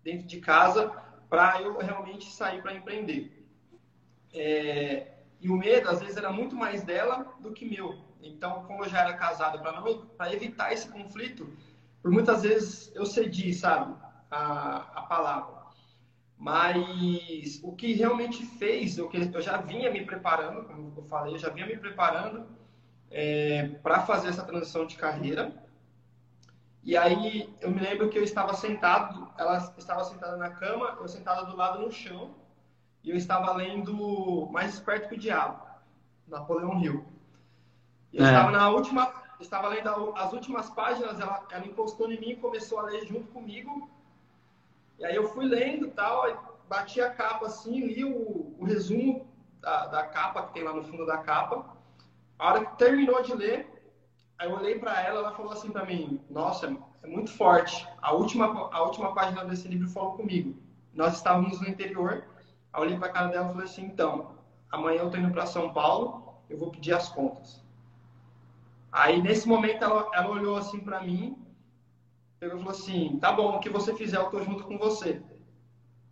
[0.04, 0.90] dentro de casa
[1.30, 3.46] para eu realmente sair para empreender.
[4.34, 5.15] É,
[5.46, 8.00] e o medo, às vezes, era muito mais dela do que meu.
[8.20, 9.62] Então, como eu já era casado,
[10.18, 11.48] para evitar esse conflito,
[12.02, 13.96] por muitas vezes eu cedi, sabe,
[14.32, 15.54] a, a palavra.
[16.36, 21.40] Mas o que realmente fez, eu, eu já vinha me preparando, como eu falei, eu
[21.40, 22.48] já vinha me preparando
[23.12, 25.54] é, para fazer essa transição de carreira.
[26.84, 31.08] E aí eu me lembro que eu estava sentado, ela estava sentada na cama, eu
[31.08, 32.34] sentada do lado no chão,
[33.06, 35.64] e eu estava lendo Mais Esperto que o Diabo,
[36.28, 37.06] Napoleão Hill.
[38.12, 38.28] Eu é.
[38.28, 42.80] estava na última, estava lendo as últimas páginas, ela, ela encostou em mim e começou
[42.80, 43.88] a ler junto comigo.
[44.98, 49.28] E aí eu fui lendo tal, bati a capa assim, li o, o resumo
[49.62, 51.78] da, da, capa que tem lá no fundo da capa.
[52.40, 53.94] A hora que terminou de ler,
[54.40, 57.88] aí eu olhei para ela, ela falou assim para mim: Nossa, é muito forte.
[58.02, 60.58] A última, a última página desse livro falou comigo.
[60.92, 62.35] Nós estávamos no interior.
[62.76, 64.36] Aí eu olhei para a cara dela e falei assim: Então,
[64.70, 67.64] amanhã eu tô indo para São Paulo, eu vou pedir as contas.
[68.92, 71.38] Aí nesse momento ela, ela olhou assim para mim
[72.40, 75.22] pegou e falou assim: tá bom, o que você fizer, eu tô junto com você.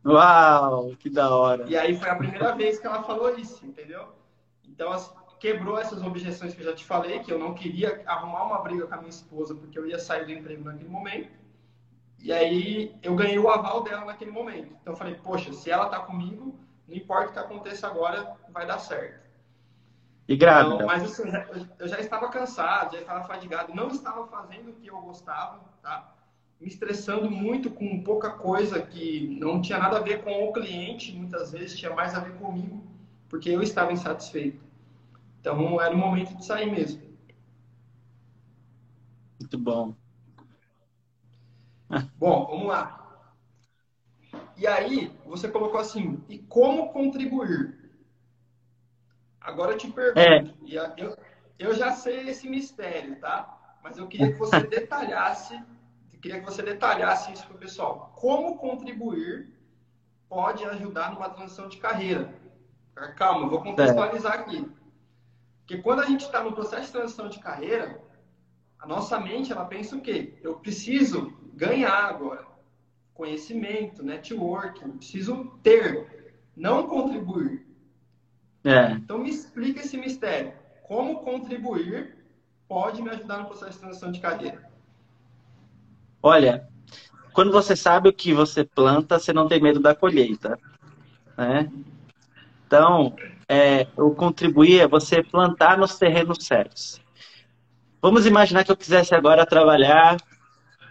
[0.05, 1.65] Uau, que da hora.
[1.67, 4.07] E aí foi a primeira vez que ela falou isso, entendeu?
[4.65, 8.43] Então, assim, quebrou essas objeções que eu já te falei, que eu não queria arrumar
[8.43, 11.42] uma briga com a minha esposa, porque eu ia sair do emprego naquele momento.
[12.23, 14.75] E aí eu ganhei o aval dela naquele momento.
[14.81, 16.57] Então eu falei, poxa, se ela tá comigo,
[16.87, 19.21] não importa o que aconteça agora, vai dar certo.
[20.27, 20.75] E grávida?
[20.75, 21.23] Então, mas assim,
[21.77, 26.13] eu já estava cansado, já estava fadigado, não estava fazendo o que eu gostava, tá?
[26.63, 31.11] me estressando muito com pouca coisa que não tinha nada a ver com o cliente,
[31.11, 32.81] muitas vezes tinha mais a ver comigo,
[33.27, 34.63] porque eu estava insatisfeito.
[35.41, 37.01] Então era o momento de sair mesmo.
[39.41, 39.93] Muito bom.
[42.17, 42.99] Bom, vamos lá.
[44.57, 47.79] E aí, você colocou assim, e como contribuir?
[49.41, 50.43] Agora eu te pergunto, é.
[50.97, 51.17] eu,
[51.59, 53.77] eu já sei esse mistério, tá?
[53.83, 55.59] Mas eu queria que você detalhasse
[56.23, 58.13] queria que você detalhasse isso para o pessoal.
[58.15, 59.53] Como contribuir
[60.29, 62.33] pode ajudar numa transição de carreira?
[63.17, 64.65] Calma, eu vou contextualizar aqui.
[65.59, 68.01] Porque quando a gente está no processo de transição de carreira,
[68.79, 70.39] a nossa mente ela pensa o quê?
[70.41, 72.53] Eu preciso ganhar agora
[73.13, 77.65] conhecimento, networking, preciso ter, não contribuir.
[78.63, 78.91] É.
[78.91, 80.53] Então me explica esse mistério.
[80.83, 82.17] Como contribuir
[82.67, 84.69] pode me ajudar no processo de transição de carreira?
[86.21, 86.67] Olha,
[87.33, 90.57] quando você sabe o que você planta, você não tem medo da colheita,
[91.37, 91.71] né?
[92.65, 93.15] Então,
[93.47, 97.01] é, o contribuir é você plantar nos terrenos certos.
[98.01, 100.17] Vamos imaginar que eu quisesse agora trabalhar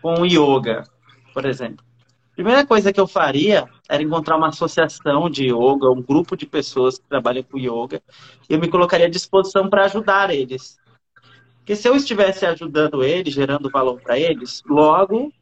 [0.03, 0.85] com yoga,
[1.33, 1.85] por exemplo.
[2.33, 6.47] A primeira coisa que eu faria era encontrar uma associação de yoga, um grupo de
[6.47, 8.03] pessoas que trabalham com yoga,
[8.49, 10.79] e eu me colocaria à disposição para ajudar eles.
[11.59, 15.33] Porque se eu estivesse ajudando eles, gerando valor para eles, logo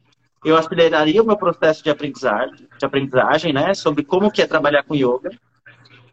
[0.43, 4.83] eu aceleraria o meu processo de aprendizagem, de aprendizagem, né, sobre como que é trabalhar
[4.83, 5.31] com yoga.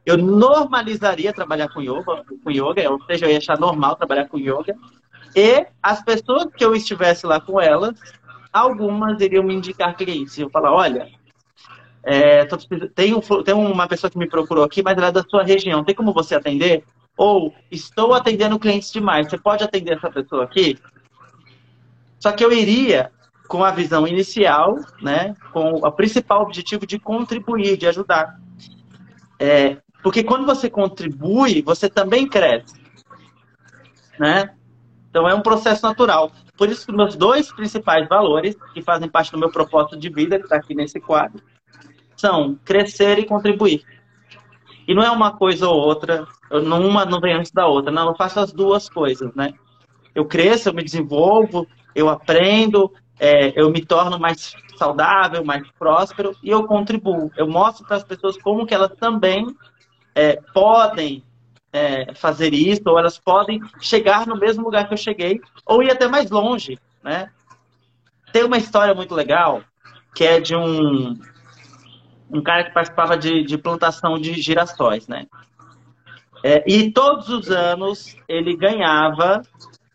[0.04, 4.38] Eu normalizaria trabalhar com yoga, com yoga, ou seja, eu ia achar normal trabalhar com
[4.38, 4.74] yoga.
[5.34, 7.98] E as pessoas que eu estivesse lá com elas,
[8.58, 10.38] algumas iriam me indicar clientes.
[10.38, 11.08] Eu falar, olha,
[12.02, 12.44] é,
[12.94, 15.84] tem, um, tem uma pessoa que me procurou aqui, mas ela é da sua região.
[15.84, 16.84] Tem como você atender?
[17.16, 20.78] Ou estou atendendo clientes demais, você pode atender essa pessoa aqui?
[22.20, 23.10] Só que eu iria
[23.48, 28.38] com a visão inicial, né, com o principal objetivo de contribuir, de ajudar.
[29.38, 32.74] É, porque quando você contribui, você também cresce.
[34.18, 34.50] Né?
[35.10, 36.30] Então é um processo natural.
[36.58, 40.38] Por isso que meus dois principais valores, que fazem parte do meu propósito de vida,
[40.38, 41.40] que está aqui nesse quadro,
[42.16, 43.82] são crescer e contribuir.
[44.86, 47.92] E não é uma coisa ou outra, uma não vem antes da outra.
[47.92, 49.54] Não, eu faço as duas coisas, né?
[50.18, 56.34] eu cresço, eu me desenvolvo, eu aprendo, é, eu me torno mais saudável, mais próspero
[56.42, 57.30] e eu contribuo.
[57.36, 59.46] Eu mostro para as pessoas como que elas também
[60.16, 61.22] é, podem
[61.72, 65.90] é, fazer isso, ou elas podem chegar no mesmo lugar que eu cheguei, ou ir
[65.90, 67.30] até mais longe, né?
[68.32, 69.62] Tem uma história muito legal,
[70.14, 71.18] que é de um,
[72.30, 75.26] um cara que participava de, de plantação de girassóis, né?
[76.42, 79.42] É, e todos os anos ele ganhava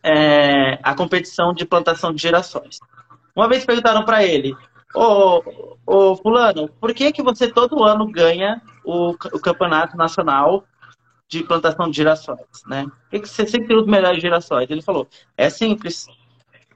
[0.03, 2.79] é, a competição de plantação de girassóis.
[3.35, 4.55] Uma vez perguntaram para ele,
[4.93, 5.41] ô,
[5.85, 10.65] ô fulano, por que que você todo ano ganha o, o campeonato nacional
[11.27, 12.85] de plantação de girassóis, né?
[13.09, 14.69] Por que, você sempre os melhores girassóis?
[14.69, 15.07] Ele falou,
[15.37, 16.07] é simples,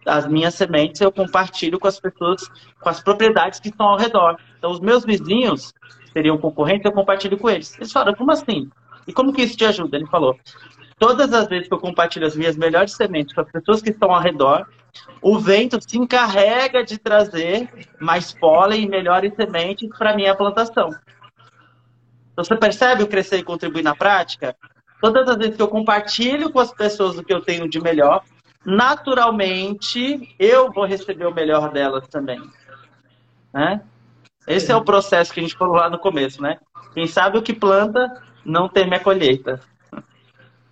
[0.06, 4.38] as minhas sementes eu compartilho com as pessoas, com as propriedades que estão ao redor.
[4.58, 5.74] Então, os meus vizinhos
[6.14, 7.76] seriam concorrentes, eu compartilho com eles.
[7.78, 8.70] Eles falaram, como assim?
[9.06, 9.98] E como que isso te ajuda?
[9.98, 10.38] Ele falou,
[10.98, 14.12] todas as vezes que eu compartilho as minhas melhores sementes com as pessoas que estão
[14.12, 14.68] ao redor,
[15.22, 20.90] o vento se encarrega de trazer mais pólen e melhores sementes para minha plantação.
[22.38, 24.56] Então, você percebe o crescer e contribuir na prática?
[25.02, 28.24] Todas as vezes que eu compartilho com as pessoas o que eu tenho de melhor,
[28.64, 32.40] naturalmente eu vou receber o melhor delas também.
[33.52, 33.82] Né?
[34.46, 36.60] Esse é o processo que a gente falou lá no começo, né?
[36.94, 39.60] Quem sabe o que planta não teme a colheita.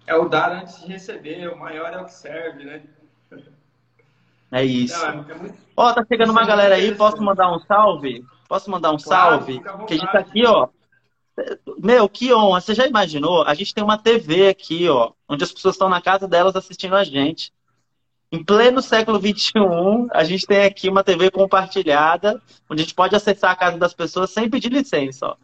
[0.06, 2.84] É o dar antes de receber, o maior é o que serve, né?
[4.52, 5.04] É isso.
[5.76, 8.24] Ó, é oh, tá chegando uma galera aí, posso mandar um salve?
[8.48, 9.60] Posso mandar um claro, salve?
[9.88, 10.70] Que a gente tá aqui, ó.
[11.78, 12.62] Meu, que honra.
[12.62, 13.44] Você já imaginou?
[13.44, 16.96] A gente tem uma TV aqui, ó, onde as pessoas estão na casa delas assistindo
[16.96, 17.52] a gente.
[18.32, 23.16] Em pleno século XXI, a gente tem aqui uma TV compartilhada, onde a gente pode
[23.16, 25.28] acessar a casa das pessoas sem pedir licença.
[25.28, 25.36] Ó.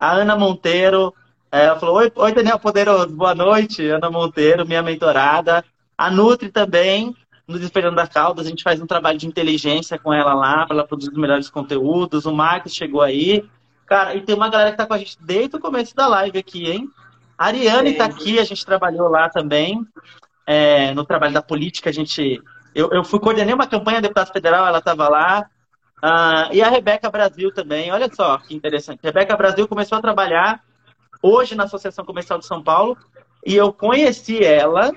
[0.00, 1.14] A Ana Monteiro,
[1.50, 3.86] ela falou: Oi, Oi, Daniel Poderoso, boa noite.
[3.88, 5.64] Ana Monteiro, minha mentorada.
[5.96, 7.14] A Nutri também,
[7.46, 10.76] no Despertando da Caldas, a gente faz um trabalho de inteligência com ela lá, para
[10.76, 12.26] ela produzir os melhores conteúdos.
[12.26, 13.44] O Marcos chegou aí.
[13.94, 16.36] Cara, e tem uma galera que tá com a gente desde o começo da live
[16.36, 16.90] aqui, hein?
[17.38, 19.86] A Ariane está aqui, a gente trabalhou lá também
[20.44, 22.42] é, no trabalho da política, a gente.
[22.74, 25.48] Eu, eu fui coordenei uma campanha deputada federal, ela estava lá.
[26.02, 28.98] Uh, e a Rebeca Brasil também, olha só que interessante.
[29.00, 30.60] Rebeca Brasil começou a trabalhar
[31.22, 32.98] hoje na Associação Comercial de São Paulo
[33.46, 34.90] e eu conheci ela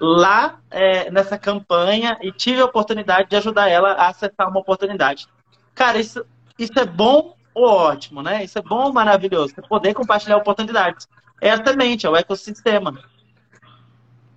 [0.00, 5.28] lá é, nessa campanha e tive a oportunidade de ajudar ela a acessar uma oportunidade.
[5.72, 6.26] Cara, isso,
[6.58, 8.44] isso é bom ótimo, né?
[8.44, 9.54] Isso é bom maravilhoso.
[9.68, 11.08] Poder compartilhar oportunidades.
[11.40, 12.98] É é o ecossistema.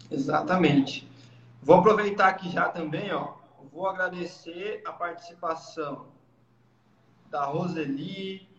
[0.09, 1.09] Exatamente.
[1.61, 3.33] Vou aproveitar aqui já também, ó.
[3.71, 6.07] Vou agradecer a participação
[7.29, 8.49] da Roseli,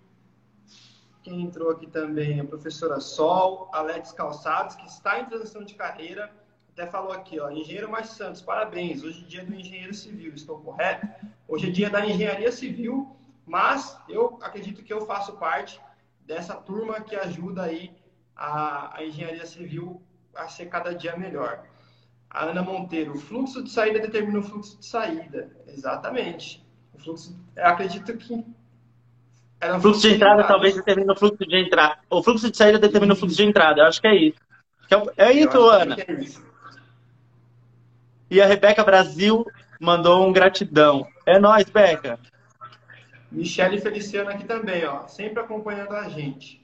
[1.23, 6.33] quem entrou aqui também a professora Sol, Alex Calçados, que está em transição de carreira,
[6.73, 10.59] até falou aqui, ó, engenheiro mais Santos, parabéns, hoje é dia do engenheiro civil, estou
[10.59, 11.07] correto?
[11.47, 13.15] Hoje é dia da engenharia civil,
[13.47, 15.81] mas eu acredito que eu faço parte
[16.21, 17.93] dessa turma que ajuda aí
[18.37, 20.03] a, a engenharia civil
[20.35, 21.65] a ser cada dia melhor.
[22.31, 25.51] A Ana Monteiro, o fluxo de saída determina o fluxo de saída.
[25.67, 26.65] Exatamente.
[26.95, 28.45] O fluxo, eu acredito que.
[29.61, 31.99] Era um fluxo, fluxo de entrada de talvez determine o fluxo de entrada.
[32.09, 33.81] O fluxo de saída determina o fluxo de entrada.
[33.81, 34.39] Eu acho que é isso.
[35.17, 35.97] É, é isso, Ana.
[35.99, 36.43] É isso.
[38.31, 39.47] E a Rebeca Brasil
[39.79, 41.07] mandou um gratidão.
[41.27, 42.19] É nós, Beca.
[43.33, 45.07] Michele Feliciano aqui também, ó.
[45.09, 46.63] Sempre acompanhando a gente.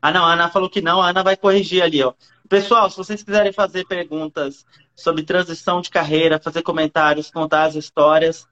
[0.00, 2.12] Ah, não, a Ana falou que não, a Ana vai corrigir ali, ó.
[2.48, 8.46] Pessoal, se vocês quiserem fazer perguntas sobre transição de carreira, fazer comentários, contar as histórias,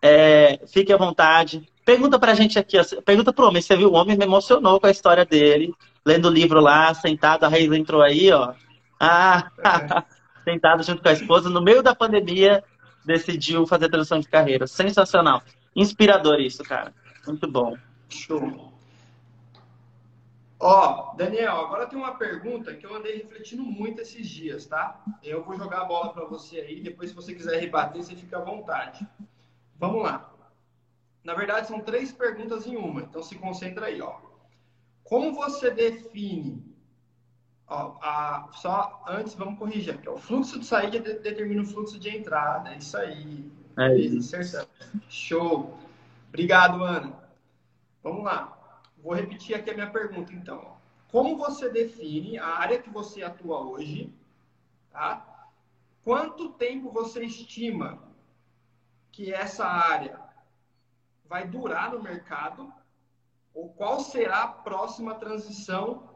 [0.00, 1.68] é, fique à vontade.
[1.84, 4.86] Pergunta pra gente aqui, ó, pergunta pro homem, você viu, o homem me emocionou com
[4.86, 5.74] a história dele,
[6.06, 8.54] lendo o livro lá, sentado, a Reis entrou aí, ó.
[8.98, 9.50] Ah,
[10.44, 12.62] sentado junto com a esposa, no meio da pandemia,
[13.04, 14.66] decidiu fazer transição de carreira.
[14.68, 15.42] Sensacional.
[15.74, 16.94] Inspirador isso, cara.
[17.26, 17.76] Muito bom.
[18.08, 18.72] Show.
[20.64, 25.02] Ó, Daniel, agora tem uma pergunta que eu andei refletindo muito esses dias, tá?
[25.20, 28.38] Eu vou jogar a bola para você aí, depois se você quiser rebater, você fica
[28.38, 29.04] à vontade.
[29.76, 30.32] Vamos lá.
[31.24, 34.20] Na verdade, são três perguntas em uma, então se concentra aí, ó.
[35.02, 36.64] Como você define
[37.66, 41.98] ó, a, só antes vamos corrigir aqui, ó, o fluxo de saída determina o fluxo
[41.98, 43.50] de entrada, é isso aí.
[43.78, 44.36] É isso.
[45.08, 45.78] Show.
[46.28, 47.22] Obrigado, Ana.
[48.02, 48.80] Vamos lá.
[49.02, 50.76] Vou repetir aqui a minha pergunta, então.
[51.10, 54.12] Como você define a área que você atua hoje?
[54.90, 55.50] Tá?
[56.04, 58.02] Quanto tempo você estima
[59.10, 60.18] que essa área
[61.28, 62.72] vai durar no mercado?
[63.54, 66.08] Ou qual será a próxima transição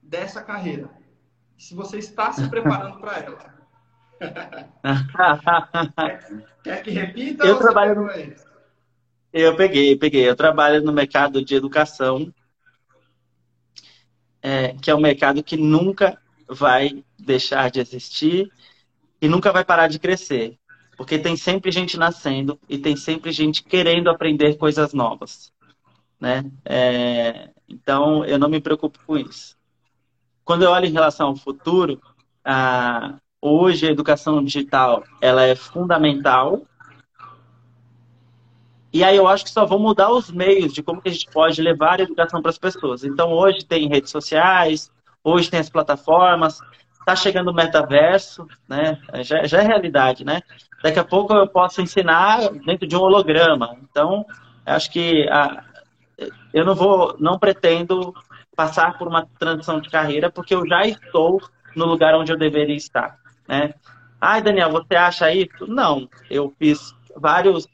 [0.00, 0.88] dessa carreira?
[1.58, 3.54] Se você está se preparando para ela.
[6.62, 7.46] quer, que repita?
[7.46, 8.10] Eu trabalho no...
[9.32, 10.28] Eu peguei, peguei.
[10.28, 12.32] Eu trabalho no mercado de educação,
[14.40, 18.50] é, que é um mercado que nunca vai deixar de existir
[19.20, 20.58] e nunca vai parar de crescer.
[20.96, 25.52] Porque tem sempre gente nascendo e tem sempre gente querendo aprender coisas novas.
[26.18, 26.50] Né?
[26.64, 29.56] É, então, eu não me preocupo com isso.
[30.44, 32.00] Quando eu olho em relação ao futuro,
[32.42, 36.62] a, hoje a educação digital ela é fundamental.
[38.92, 41.30] E aí eu acho que só vão mudar os meios de como que a gente
[41.30, 43.04] pode levar a educação para as pessoas.
[43.04, 44.90] Então, hoje tem redes sociais,
[45.22, 46.60] hoje tem as plataformas,
[47.00, 48.98] está chegando o metaverso, né?
[49.22, 50.40] Já, já, é realidade, né?
[50.82, 53.76] Daqui a pouco eu posso ensinar dentro de um holograma.
[53.82, 54.24] Então,
[54.64, 55.62] acho que a,
[56.52, 58.14] eu não vou, não pretendo
[58.56, 61.40] passar por uma transição de carreira, porque eu já estou
[61.76, 63.18] no lugar onde eu deveria estar,
[63.48, 63.74] né?
[64.20, 65.66] Ai, Daniel, você acha isso?
[65.66, 67.66] Não, eu fiz vários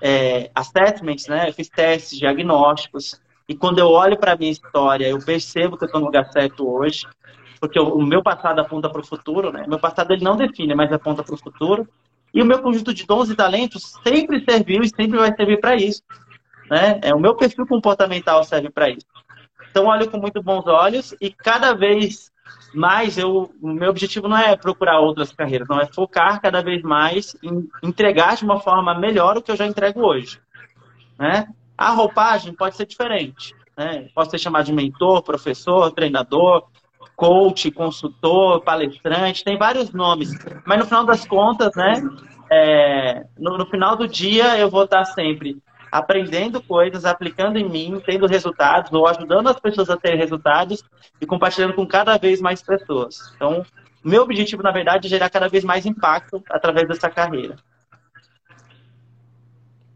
[0.00, 1.48] é, assessments, né?
[1.48, 5.84] Eu fiz testes diagnósticos, e quando eu olho para a minha história, eu percebo que
[5.84, 7.06] eu estou no lugar certo hoje,
[7.60, 9.64] porque o, meu passado aponta para o futuro, né?
[9.68, 11.88] Meu passado ele não define, mas aponta para o futuro.
[12.32, 15.76] E o meu conjunto de dons e talentos sempre serviu e sempre vai servir para
[15.76, 16.02] isso.
[16.68, 16.98] Né?
[17.02, 19.06] É, o meu perfil comportamental serve para isso.
[19.70, 22.32] Então, olho com muito bons olhos e cada vez
[22.74, 26.82] mais eu, o meu objetivo não é procurar outras carreiras, não é focar cada vez
[26.82, 30.40] mais em entregar de uma forma melhor o que eu já entrego hoje.
[31.18, 31.46] Né?
[31.78, 33.54] A roupagem pode ser diferente.
[33.76, 34.08] Né?
[34.14, 36.64] Posso ser chamado de mentor, professor, treinador,
[37.16, 40.30] coach, consultor, palestrante, tem vários nomes.
[40.64, 42.02] Mas no final das contas, né?
[42.50, 45.56] É, no, no, final do dia eu vou estar sempre
[45.94, 50.82] aprendendo coisas, aplicando em mim, tendo resultados, ou ajudando as pessoas a terem resultados
[51.20, 53.32] e compartilhando com cada vez mais pessoas.
[53.36, 53.64] Então,
[54.02, 57.54] meu objetivo, na verdade, é gerar cada vez mais impacto através dessa carreira.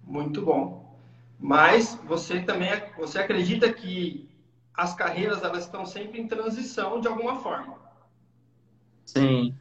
[0.04, 0.96] Muito bom.
[1.36, 4.30] Mas você também você acredita que
[4.72, 7.74] as carreiras elas estão sempre em transição de alguma forma.
[9.04, 9.52] Sim,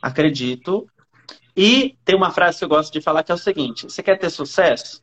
[0.00, 0.88] acredito.
[1.54, 4.18] E tem uma frase que eu gosto de falar que é o seguinte: você quer
[4.18, 5.02] ter sucesso?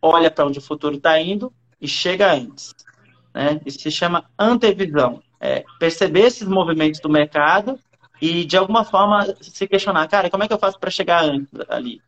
[0.00, 2.74] Olha para onde o futuro está indo e chega antes.
[3.34, 3.60] Né?
[3.64, 5.22] Isso se chama antevisão.
[5.40, 7.78] É perceber esses movimentos do mercado
[8.20, 11.48] e, de alguma forma, se questionar, cara, como é que eu faço para chegar antes
[11.68, 12.00] ali?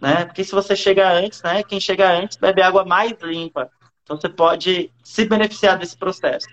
[0.00, 0.24] Né?
[0.24, 3.70] Porque se você chega antes, né, quem chega antes bebe água mais limpa,
[4.02, 6.48] então você pode se beneficiar desse processo.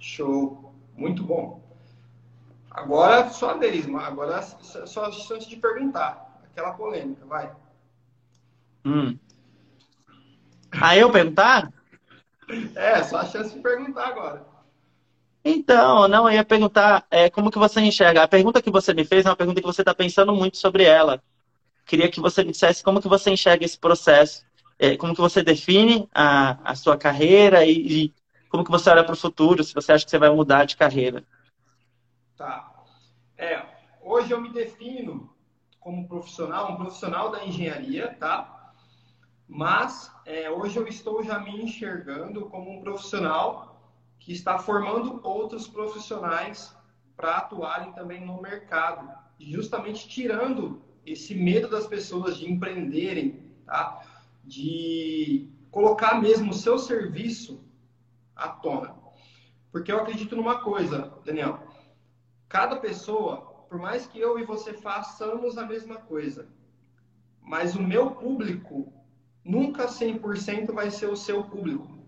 [0.00, 1.62] Show, muito bom.
[2.68, 6.40] Agora só vez, agora só a chance de perguntar.
[6.50, 7.52] Aquela polêmica, vai.
[8.84, 9.18] Hum.
[10.70, 11.72] Aí eu perguntar?
[12.74, 14.46] É, só a chance de perguntar agora.
[15.44, 18.22] Então, não, eu ia perguntar é, como que você enxerga.
[18.22, 20.84] A pergunta que você me fez é uma pergunta que você está pensando muito sobre
[20.84, 21.22] ela.
[21.84, 24.44] Queria que você me dissesse como que você enxerga esse processo
[24.82, 28.14] é, como que você define a, a sua carreira e, e
[28.48, 30.76] como que você olha para o futuro, se você acha que você vai mudar de
[30.76, 31.22] carreira.
[32.36, 32.68] Tá.
[33.38, 33.62] É,
[34.02, 35.32] hoje eu me defino
[35.78, 38.61] como profissional, um profissional da engenharia, tá?
[39.48, 45.66] Mas é, hoje eu estou já me enxergando como um profissional que está formando outros
[45.66, 46.76] profissionais
[47.16, 54.02] para atuarem também no mercado, justamente tirando esse medo das pessoas de empreenderem, tá?
[54.44, 57.64] de colocar mesmo o seu serviço
[58.34, 58.94] à tona.
[59.70, 61.66] Porque eu acredito numa coisa, Daniel.
[62.48, 66.48] Cada pessoa, por mais que eu e você façamos a mesma coisa,
[67.40, 68.92] mas o meu público
[69.44, 71.98] nunca 100% vai ser o seu público.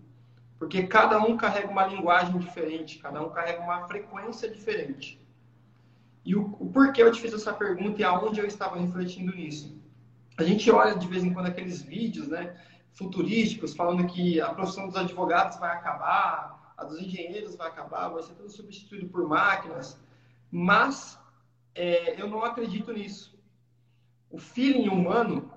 [0.57, 5.21] Porque cada um carrega uma linguagem diferente, cada um carrega uma frequência diferente.
[6.23, 9.75] E o, o porquê eu te fiz essa pergunta e aonde eu estava refletindo nisso?
[10.37, 12.55] a gente olha de vez em quando aqueles vídeos, né,
[12.91, 18.21] futurísticos, falando que a profissão dos advogados vai acabar, a dos engenheiros vai acabar, vai
[18.21, 19.97] ser tudo substituído por máquinas.
[20.51, 21.17] Mas
[21.73, 23.37] é, eu não acredito nisso.
[24.29, 25.49] O feeling humano,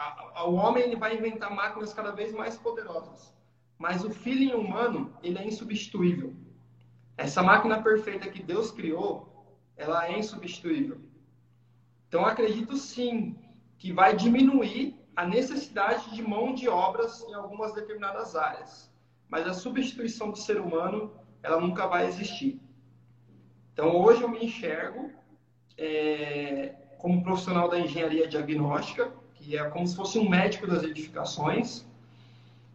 [0.00, 3.34] a, o homem ele vai inventar máquinas cada vez mais poderosas.
[3.78, 6.34] Mas o feeling humano, ele é insubstituível.
[7.16, 10.98] Essa máquina perfeita que Deus criou, ela é insubstituível.
[12.08, 13.38] Então, acredito sim
[13.78, 18.90] que vai diminuir a necessidade de mão de obras em algumas determinadas áreas.
[19.28, 22.60] Mas a substituição do ser humano, ela nunca vai existir.
[23.72, 25.10] Então, hoje eu me enxergo
[25.78, 31.86] é, como profissional da engenharia diagnóstica, que é como se fosse um médico das edificações,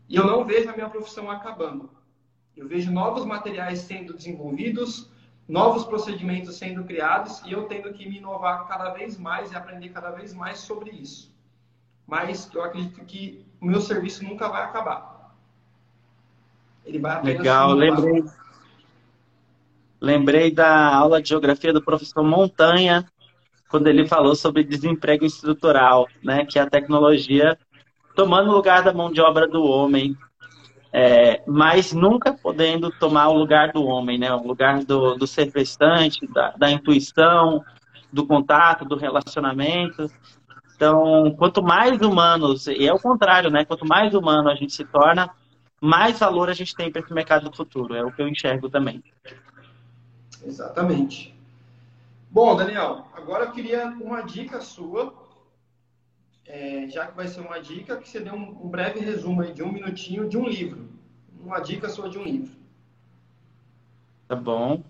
[0.09, 1.89] e eu não vejo a minha profissão acabando.
[2.55, 5.09] Eu vejo novos materiais sendo desenvolvidos,
[5.47, 9.89] novos procedimentos sendo criados e eu tendo que me inovar cada vez mais e aprender
[9.89, 11.34] cada vez mais sobre isso.
[12.07, 15.36] Mas eu acredito que o meu serviço nunca vai acabar.
[16.86, 18.24] Ele vai Legal, lembrei.
[19.99, 23.09] Lembrei da aula de geografia do professor Montanha,
[23.76, 27.60] quando ele falou sobre desemprego estrutural, né, que é a tecnologia
[28.16, 30.16] tomando o lugar da mão de obra do homem,
[30.94, 35.52] é, mas nunca podendo tomar o lugar do homem, né, o lugar do, do ser
[35.52, 37.62] prestante, da, da intuição,
[38.14, 40.10] do contato, do relacionamento.
[40.74, 43.66] Então, quanto mais humanos, e é o contrário, né?
[43.66, 45.30] Quanto mais humano a gente se torna,
[45.82, 47.94] mais valor a gente tem para esse mercado do futuro.
[47.94, 49.04] É o que eu enxergo também.
[50.46, 51.35] Exatamente.
[52.36, 55.16] Bom, Daniel, agora eu queria uma dica sua,
[56.46, 59.54] é, já que vai ser uma dica, que você dê um, um breve resumo aí
[59.54, 60.90] de um minutinho de um livro.
[61.40, 62.54] Uma dica sua de um livro.
[64.28, 64.84] Tá bom.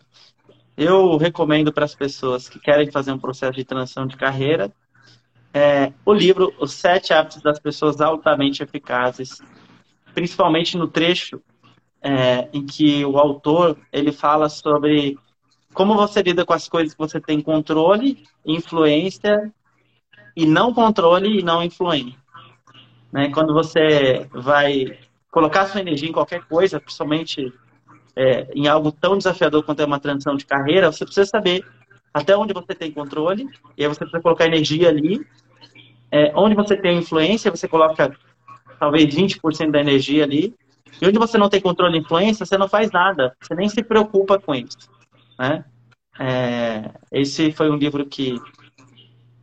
[0.76, 4.74] Eu recomendo para as pessoas que querem fazer um processo de transição de carreira
[5.54, 9.40] é, o livro Os Sete Hábitos das Pessoas Altamente Eficazes,
[10.16, 11.40] principalmente no trecho
[12.02, 15.16] é, em que o autor ele fala sobre
[15.76, 19.54] como você lida com as coisas que você tem controle, influência
[20.36, 22.18] e não controle e não influência.
[23.12, 23.30] Né?
[23.30, 24.98] Quando você vai
[25.30, 27.54] colocar sua energia em qualquer coisa, principalmente
[28.16, 31.64] é, em algo tão desafiador quanto é uma transição de carreira, você precisa saber
[32.14, 33.48] até onde você tem controle,
[33.78, 35.24] e aí você precisa colocar energia ali
[36.12, 38.16] é, onde você tem influência, você coloca
[38.80, 40.56] talvez 20% da energia ali.
[41.02, 43.36] E onde você não tem controle de influência, você não faz nada.
[43.42, 44.90] Você nem se preocupa com isso.
[45.38, 45.66] Né?
[46.20, 48.40] É, esse foi um livro que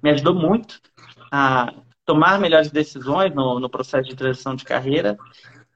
[0.02, 0.80] me ajudou muito
[1.30, 1.72] a
[2.04, 5.16] tomar melhores decisões no, no processo de transição de carreira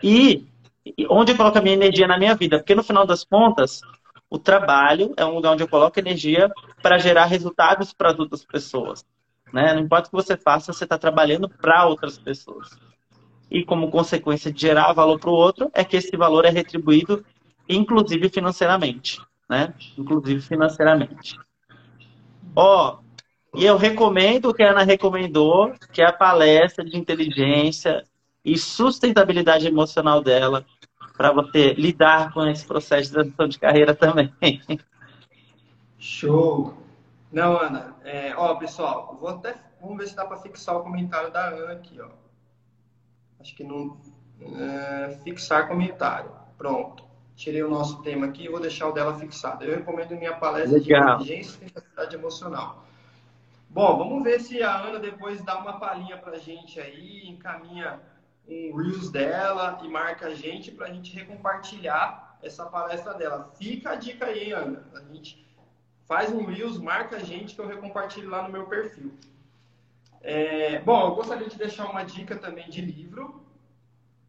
[0.02, 0.46] e,
[0.84, 2.58] e onde eu coloco a minha energia na minha vida.
[2.58, 3.80] Porque no final das contas,
[4.28, 6.50] o trabalho é um lugar onde eu coloco energia
[6.82, 9.04] para gerar resultados para as outras pessoas.
[9.52, 9.72] Né?
[9.72, 12.70] Não importa o que você faça, você está trabalhando para outras pessoas.
[13.50, 17.24] E como consequência de gerar valor para o outro, é que esse valor é retribuído,
[17.68, 19.20] inclusive financeiramente.
[19.48, 19.74] Né?
[19.96, 21.38] Inclusive financeiramente.
[22.54, 23.06] Ó, oh,
[23.56, 28.04] e eu recomendo o que a Ana recomendou, que é a palestra de inteligência
[28.44, 30.64] e sustentabilidade emocional dela,
[31.16, 34.32] para você lidar com esse processo de transição de carreira também.
[35.98, 36.74] Show!
[37.32, 37.96] Não, Ana.
[38.04, 41.72] É, ó, pessoal, vou até, vamos ver se dá para fixar o comentário da Ana
[41.72, 42.10] aqui, ó.
[43.40, 43.96] Acho que não.
[44.40, 46.30] É, fixar comentário.
[46.58, 47.05] Pronto.
[47.36, 49.62] Tirei o nosso tema aqui e vou deixar o dela fixado.
[49.62, 51.18] Eu recomendo minha palestra Legal.
[51.18, 52.82] de inteligência e capacidade emocional.
[53.68, 58.00] Bom, vamos ver se a Ana depois dá uma palhinha pra gente aí, encaminha
[58.48, 63.52] um Reels dela e marca a gente para a gente recompartilhar essa palestra dela.
[63.58, 64.82] Fica a dica aí, Ana.
[64.94, 65.46] A gente
[66.06, 69.12] faz um Reels, marca a gente que eu recompartilho lá no meu perfil.
[70.22, 73.44] É, bom, eu gostaria de deixar uma dica também de livro,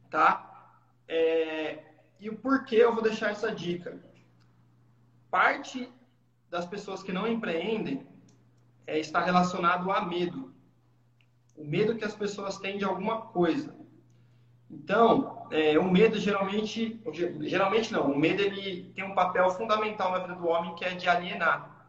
[0.10, 0.74] tá?
[1.08, 1.87] É,
[2.20, 4.00] e o porquê eu vou deixar essa dica?
[5.30, 5.92] Parte
[6.50, 8.08] das pessoas que não empreendem
[8.86, 10.54] é, está relacionado a medo.
[11.56, 13.76] O medo que as pessoas têm de alguma coisa.
[14.70, 17.02] Então, é, o medo geralmente,
[17.42, 20.94] geralmente não, o medo ele tem um papel fundamental na vida do homem que é
[20.94, 21.88] de alienar.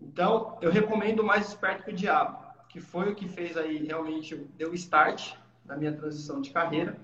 [0.00, 2.38] Então, eu recomendo Mais Esperto que o Diabo,
[2.68, 5.34] que foi o que fez aí realmente, deu start
[5.64, 6.98] na minha transição de carreira.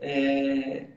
[0.00, 0.88] É,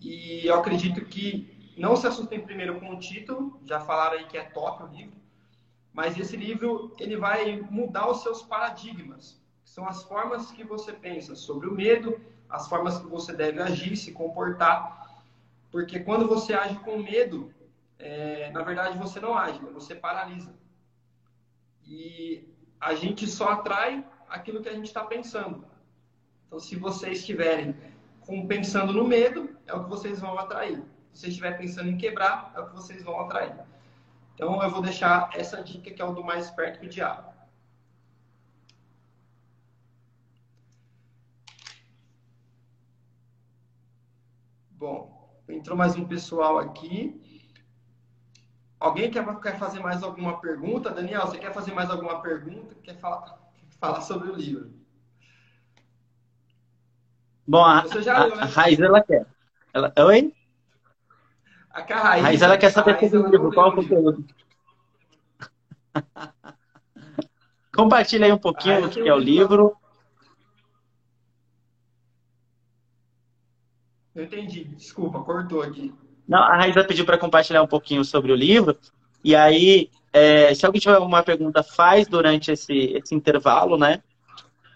[0.00, 4.36] e eu acredito que não se assustem primeiro com o título, já falaram aí que
[4.36, 5.16] é top o livro,
[5.92, 9.40] mas esse livro ele vai mudar os seus paradigmas
[9.70, 13.96] são as formas que você pensa sobre o medo, as formas que você deve agir,
[13.96, 15.22] se comportar.
[15.70, 17.54] Porque quando você age com medo,
[17.96, 20.52] é, na verdade você não age, você paralisa.
[21.86, 22.48] E
[22.80, 25.64] a gente só atrai aquilo que a gente está pensando.
[26.48, 27.22] Então, se vocês
[28.20, 30.82] estiverem pensando no medo, é o que vocês vão atrair.
[31.12, 33.54] Se você estiver pensando em quebrar, é o que vocês vão atrair.
[34.34, 37.30] Então, eu vou deixar essa dica que é o do mais perto que o diabo.
[44.70, 47.20] Bom, entrou mais um pessoal aqui.
[48.78, 50.88] Alguém quer, quer fazer mais alguma pergunta?
[50.88, 52.74] Daniel, você quer fazer mais alguma pergunta?
[52.82, 54.79] Quer falar, quer falar sobre o livro?
[57.50, 58.34] Bom, a, a, né?
[58.42, 59.26] a Raiz, ela quer.
[59.74, 60.32] Ela, oi?
[61.68, 63.52] A, a Raiz, Raiz, ela quer saber o livro.
[63.52, 64.24] Qual o conteúdo?
[67.74, 69.76] Compartilha aí um pouquinho do que é o livro.
[74.14, 74.66] Eu entendi.
[74.66, 75.92] Desculpa, cortou aqui.
[76.28, 78.78] Não, a Raíssa pediu para compartilhar um pouquinho sobre o livro.
[79.24, 84.00] E aí, é, se alguém tiver alguma pergunta, faz durante esse, esse intervalo, né?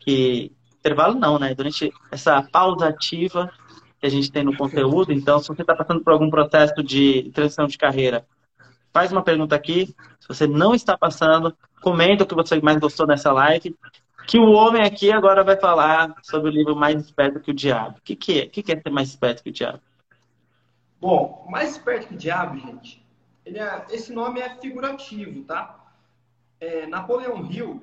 [0.00, 0.50] Que
[0.84, 1.54] intervalo não, né?
[1.54, 3.50] Durante essa pausa ativa
[3.98, 5.12] que a gente tem no conteúdo.
[5.12, 8.26] Então, se você está passando por algum processo de transição de carreira,
[8.92, 9.94] faz uma pergunta aqui.
[10.20, 13.74] Se você não está passando, comenta o que você mais gostou nessa live.
[14.26, 17.96] Que o homem aqui agora vai falar sobre o livro Mais Esperto que o Diabo.
[17.98, 18.44] O que, que é?
[18.44, 19.80] O que é ser mais esperto que o diabo?
[21.00, 23.04] Bom, mais esperto que o diabo, gente,
[23.44, 25.78] é, esse nome é figurativo, tá?
[26.58, 27.82] É, Napoleão Hill,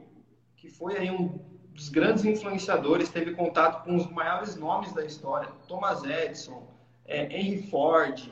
[0.56, 1.40] que foi aí um
[1.82, 6.68] dos grandes influenciadores, teve contato com os maiores nomes da história, Thomas Edison,
[7.06, 8.32] é, Henry Ford,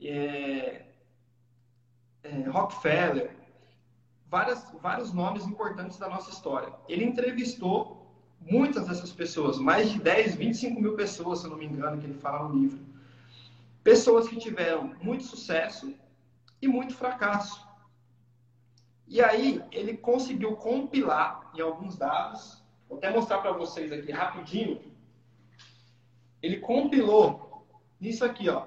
[0.00, 0.84] é,
[2.22, 3.32] é, Rockefeller,
[4.30, 6.72] várias, vários nomes importantes da nossa história.
[6.88, 8.06] Ele entrevistou
[8.40, 12.06] muitas dessas pessoas, mais de 10, 25 mil pessoas, se eu não me engano, que
[12.06, 12.78] ele fala no livro.
[13.82, 15.92] Pessoas que tiveram muito sucesso
[16.62, 17.66] e muito fracasso.
[19.08, 22.57] E aí ele conseguiu compilar em alguns dados,
[22.88, 24.80] vou até mostrar para vocês aqui rapidinho.
[26.42, 27.66] Ele compilou
[28.00, 28.66] nisso aqui, ó,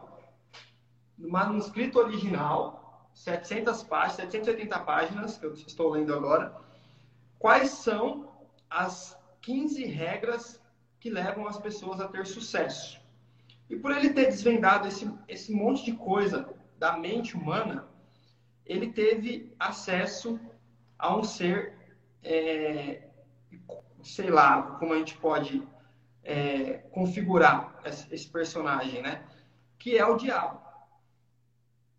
[1.18, 6.56] no manuscrito original, 700 páginas, 780 páginas que eu estou lendo agora.
[7.38, 8.30] Quais são
[8.70, 10.62] as 15 regras
[11.00, 13.02] que levam as pessoas a ter sucesso?
[13.70, 17.88] E por ele ter desvendado esse, esse monte de coisa da mente humana,
[18.66, 20.40] ele teve acesso
[20.98, 21.74] a um ser,
[22.22, 23.08] é,
[24.04, 25.68] sei lá, como a gente pode
[26.24, 29.24] é, configurar esse, personagem, né?
[29.78, 30.62] Que é o diabo.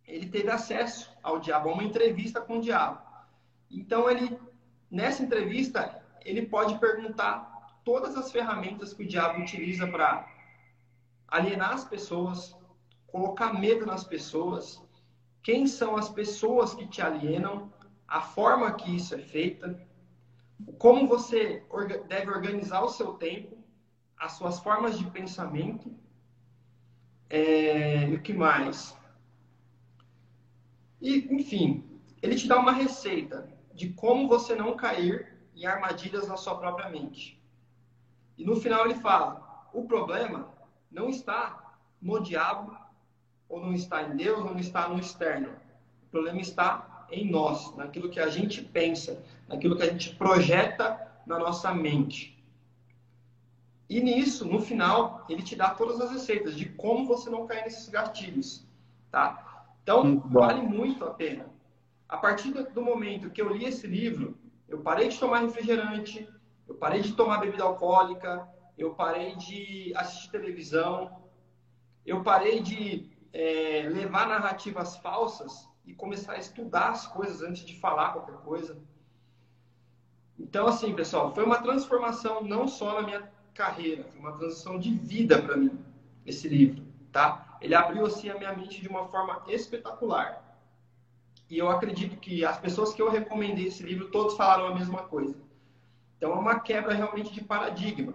[0.06, 3.00] Ele teve acesso ao diabo, a uma entrevista com o diabo.
[3.70, 4.38] Então ele,
[4.90, 10.28] nessa entrevista, ele pode perguntar todas as ferramentas que o diabo utiliza para
[11.26, 12.56] alienar as pessoas,
[13.06, 14.82] colocar medo nas pessoas,
[15.42, 17.72] quem são as pessoas que te alienam,
[18.06, 19.80] a forma que isso é feita,
[20.78, 21.62] como você
[22.08, 23.56] deve organizar o seu tempo,
[24.18, 25.92] as suas formas de pensamento,
[27.28, 28.96] é, e o que mais?
[31.00, 31.84] E, enfim,
[32.20, 36.88] ele te dá uma receita de como você não cair em armadilhas na sua própria
[36.88, 37.42] mente.
[38.38, 40.52] E no final ele fala: o problema
[40.90, 42.76] não está no diabo,
[43.48, 45.48] ou não está em Deus, ou não está no externo.
[46.04, 49.22] O problema está em nós, naquilo que a gente pensa,
[49.52, 52.42] naquilo que a gente projeta na nossa mente.
[53.88, 57.64] E nisso, no final, ele te dá todas as receitas de como você não cair
[57.64, 58.66] nesses gatilhos,
[59.10, 59.66] tá?
[59.82, 61.46] Então, vale muito a pena.
[62.08, 66.26] A partir do momento que eu li esse livro, eu parei de tomar refrigerante,
[66.66, 68.48] eu parei de tomar bebida alcoólica,
[68.78, 71.22] eu parei de assistir televisão,
[72.06, 77.78] eu parei de é, levar narrativas falsas e começar a estudar as coisas antes de
[77.78, 78.80] falar qualquer coisa.
[80.38, 84.94] Então, assim, pessoal, foi uma transformação não só na minha carreira, foi uma transição de
[84.94, 85.78] vida para mim,
[86.24, 87.58] esse livro, tá?
[87.60, 90.42] Ele abriu, assim, a minha mente de uma forma espetacular.
[91.48, 95.02] E eu acredito que as pessoas que eu recomendei esse livro, todos falaram a mesma
[95.02, 95.36] coisa.
[96.16, 98.14] Então, é uma quebra realmente de paradigma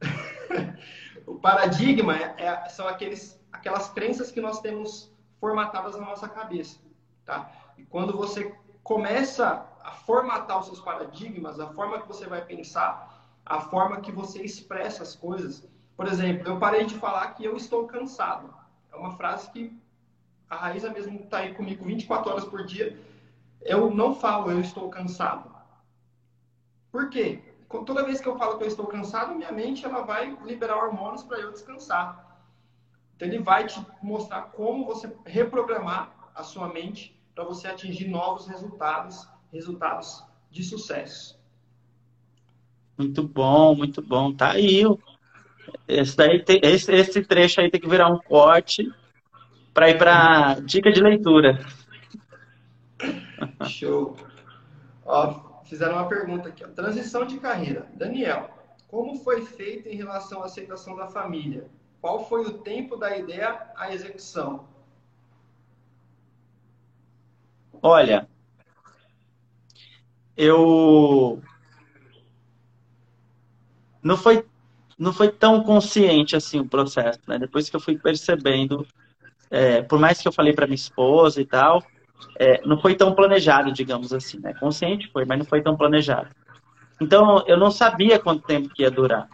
[1.26, 6.78] o paradigma é, é, são aqueles, aquelas crenças que nós temos formatadas na nossa cabeça,
[7.24, 7.50] tá?
[7.76, 13.24] E quando você começa a formatar os seus paradigmas, a forma que você vai pensar,
[13.44, 15.66] a forma que você expressa as coisas.
[15.96, 18.54] Por exemplo, eu parei de falar que eu estou cansado.
[18.92, 19.74] É uma frase que
[20.50, 23.00] a Raíza mesmo está aí comigo 24 horas por dia.
[23.62, 25.50] Eu não falo eu estou cansado.
[26.92, 27.42] Por quê?
[27.86, 31.22] toda vez que eu falo que eu estou cansado, minha mente ela vai liberar hormônios
[31.22, 32.42] para eu descansar.
[33.16, 38.46] Então ele vai te mostrar como você reprogramar a sua mente para você atingir novos
[38.46, 41.38] resultados, resultados de sucesso.
[42.96, 44.32] Muito bom, muito bom.
[44.32, 44.82] Tá aí.
[45.86, 48.92] Esse, daí tem, esse, esse trecho aí tem que virar um corte
[49.72, 51.64] para ir para dica de leitura.
[53.68, 54.16] Show.
[55.04, 56.64] Ó, fizeram uma pergunta aqui.
[56.64, 56.68] Ó.
[56.68, 57.86] Transição de carreira.
[57.94, 58.50] Daniel,
[58.88, 61.70] como foi feito em relação à aceitação da família?
[62.00, 64.66] Qual foi o tempo da ideia à execução?
[67.80, 68.27] Olha,
[70.38, 71.42] eu
[74.02, 74.44] não foi
[74.96, 77.38] não foi tão consciente assim o processo, né?
[77.38, 78.86] Depois que eu fui percebendo,
[79.50, 81.84] é, por mais que eu falei para minha esposa e tal,
[82.36, 84.54] é, não foi tão planejado, digamos assim, né?
[84.54, 86.28] Consciente foi, mas não foi tão planejado.
[87.00, 89.28] Então, eu não sabia quanto tempo que ia durar.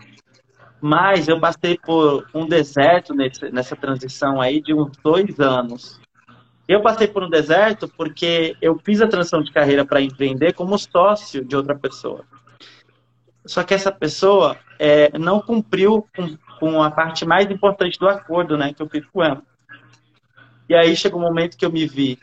[0.83, 5.99] Mas eu passei por um deserto nesse, nessa transição aí de uns dois anos.
[6.67, 10.79] Eu passei por um deserto porque eu fiz a transição de carreira para empreender como
[10.79, 12.25] sócio de outra pessoa.
[13.45, 18.57] Só que essa pessoa é, não cumpriu com, com, a parte mais importante do acordo
[18.57, 19.43] né, que eu fiz com ela.
[20.67, 22.19] E aí chegou um momento que eu me vi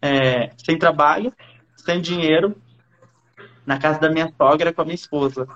[0.00, 1.32] é, sem trabalho,
[1.76, 2.56] sem dinheiro,
[3.66, 5.46] na casa da minha sogra com a minha esposa.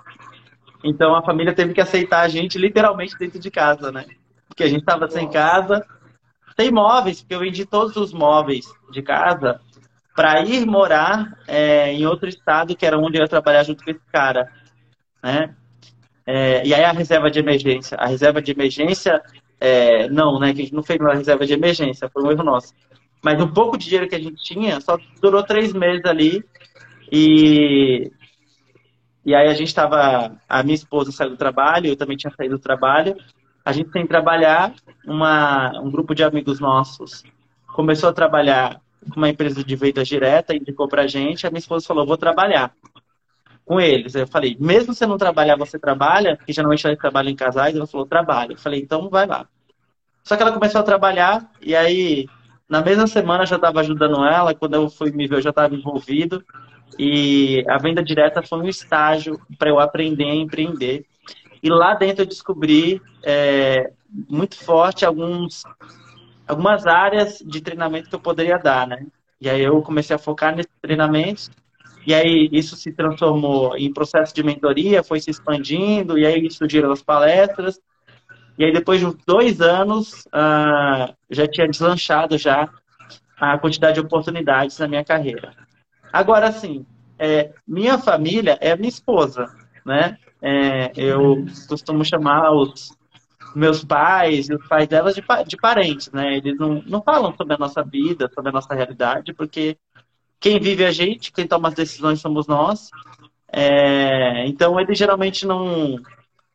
[0.84, 4.04] Então a família teve que aceitar a gente literalmente dentro de casa, né?
[4.46, 5.86] Porque a gente estava sem casa,
[6.58, 9.60] sem móveis, porque eu vendi todos os móveis de casa
[10.14, 13.90] para ir morar é, em outro estado, que era onde eu ia trabalhar junto com
[13.90, 14.50] esse cara
[15.22, 15.54] né?
[16.26, 17.96] É, e aí a reserva de emergência.
[17.96, 19.22] A reserva de emergência,
[19.60, 20.52] é, não, né?
[20.52, 22.74] Que a gente não fez uma reserva de emergência, foi um erro nosso.
[23.22, 26.44] Mas o pouco de dinheiro que a gente tinha só durou três meses ali.
[27.10, 28.10] E,
[29.24, 30.36] e aí a gente estava.
[30.48, 33.16] A minha esposa saiu do trabalho, eu também tinha saído do trabalho.
[33.64, 34.74] A gente tem que trabalhar,
[35.06, 37.22] uma, um grupo de amigos nossos
[37.72, 41.86] começou a trabalhar com uma empresa de venda direta, indicou pra gente, a minha esposa
[41.86, 42.72] falou, vou trabalhar
[43.64, 44.14] com eles.
[44.14, 46.36] Eu falei, mesmo você não trabalhar, você trabalha?
[46.36, 47.74] Que geralmente ela trabalha em casais.
[47.74, 48.52] Ela falou, trabalho.
[48.52, 49.46] Eu falei, então vai lá.
[50.22, 52.26] Só que ela começou a trabalhar e aí,
[52.68, 54.54] na mesma semana, já estava ajudando ela.
[54.54, 56.44] Quando eu fui me ver, eu já estava envolvido.
[56.98, 61.06] E a venda direta foi um estágio para eu aprender a empreender.
[61.62, 63.92] E lá dentro eu descobri é,
[64.28, 65.62] muito forte alguns,
[66.46, 69.06] algumas áreas de treinamento que eu poderia dar, né?
[69.40, 71.50] E aí eu comecei a focar nesses treinamentos
[72.06, 76.90] e aí isso se transformou em processo de mentoria, foi se expandindo, e aí surgiram
[76.90, 77.80] as palestras.
[78.58, 82.68] E aí depois de dois anos, uh, já tinha deslanchado já
[83.38, 85.54] a quantidade de oportunidades na minha carreira.
[86.12, 86.84] Agora, assim,
[87.18, 89.46] é, minha família é minha esposa,
[89.84, 90.18] né?
[90.42, 92.90] É, eu costumo chamar os
[93.54, 96.36] meus pais e os pais delas de, de parentes, né?
[96.36, 99.76] Eles não, não falam sobre a nossa vida, sobre a nossa realidade, porque
[100.40, 102.90] quem vive a gente, quem toma as decisões somos nós.
[103.52, 105.96] É, então, eles geralmente não,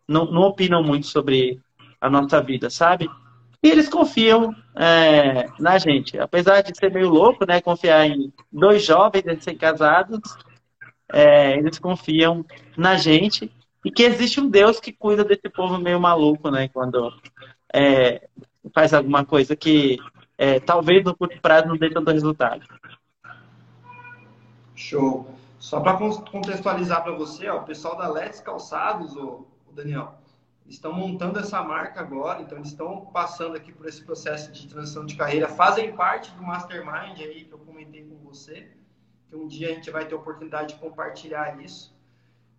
[0.08, 1.62] não, não, opinam muito sobre
[2.02, 3.10] a nossa vida, sabe?
[3.64, 6.20] E eles confiam é, na gente.
[6.20, 7.62] Apesar de ser meio louco, né?
[7.62, 10.20] Confiar em dois jovens recém-casados,
[11.14, 13.50] é, eles confiam na gente
[13.88, 16.68] e que existe um Deus que cuida desse povo meio maluco, né?
[16.68, 17.10] Quando
[17.74, 18.28] é,
[18.74, 19.98] faz alguma coisa que
[20.38, 22.68] é, talvez no curto prazo não dê tanto resultado.
[24.76, 25.34] Show.
[25.58, 30.16] Só para contextualizar para você, ó, o pessoal da Let's Calçados, o Daniel,
[30.68, 35.06] estão montando essa marca agora, então eles estão passando aqui por esse processo de transição
[35.06, 38.70] de carreira, fazem parte do Mastermind aí que eu comentei com você,
[39.30, 41.97] que um dia a gente vai ter a oportunidade de compartilhar isso.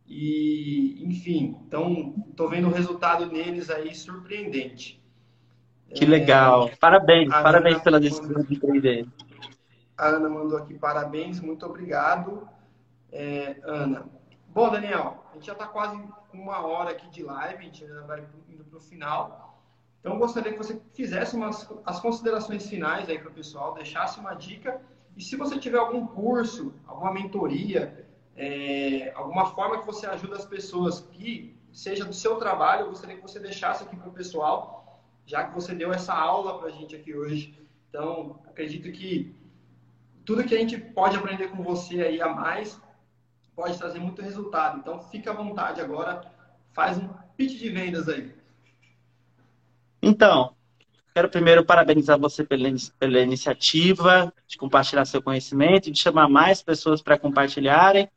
[0.08, 5.02] E, enfim, então estou vendo o resultado neles aí surpreendente.
[5.94, 6.70] Que legal.
[6.80, 9.06] Parabéns, parabéns pela decisão de empreender.
[9.96, 12.48] A Ana mandou aqui parabéns, muito obrigado,
[13.12, 14.06] é, Ana.
[14.48, 16.00] Bom, Daniel, a gente já está quase
[16.32, 19.62] uma hora aqui de live, a gente já vai indo para o final.
[20.00, 24.20] Então, eu gostaria que você fizesse umas, as considerações finais aí para o pessoal, deixasse
[24.20, 24.80] uma dica.
[25.16, 28.07] E se você tiver algum curso, alguma mentoria,
[28.38, 33.16] é, alguma forma que você ajuda as pessoas que seja do seu trabalho, eu gostaria
[33.16, 36.70] que você deixasse aqui para o pessoal, já que você deu essa aula para a
[36.70, 37.58] gente aqui hoje.
[37.88, 39.34] Então, acredito que
[40.24, 42.80] tudo que a gente pode aprender com você aí a mais
[43.56, 44.78] pode trazer muito resultado.
[44.78, 46.20] Então, fica à vontade agora,
[46.72, 48.32] faz um pitch de vendas aí.
[50.00, 50.54] Então,
[51.12, 52.68] quero primeiro parabenizar você pela,
[53.00, 58.08] pela iniciativa de compartilhar seu conhecimento de chamar mais pessoas para compartilharem.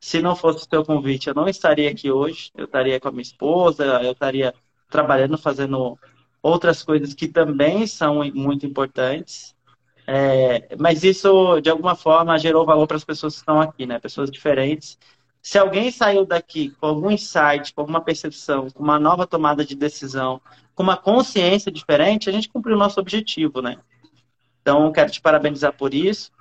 [0.00, 2.50] Se não fosse o seu convite, eu não estaria aqui hoje.
[2.56, 4.54] Eu estaria com a minha esposa, eu estaria
[4.88, 5.98] trabalhando, fazendo
[6.42, 9.54] outras coisas que também são muito importantes.
[10.06, 13.98] É, mas isso, de alguma forma, gerou valor para as pessoas que estão aqui, né?
[13.98, 14.98] Pessoas diferentes.
[15.42, 19.74] Se alguém saiu daqui com algum insight, com alguma percepção, com uma nova tomada de
[19.74, 20.40] decisão,
[20.74, 23.76] com uma consciência diferente, a gente cumpriu o nosso objetivo, né?
[24.62, 26.32] Então, quero te parabenizar por isso.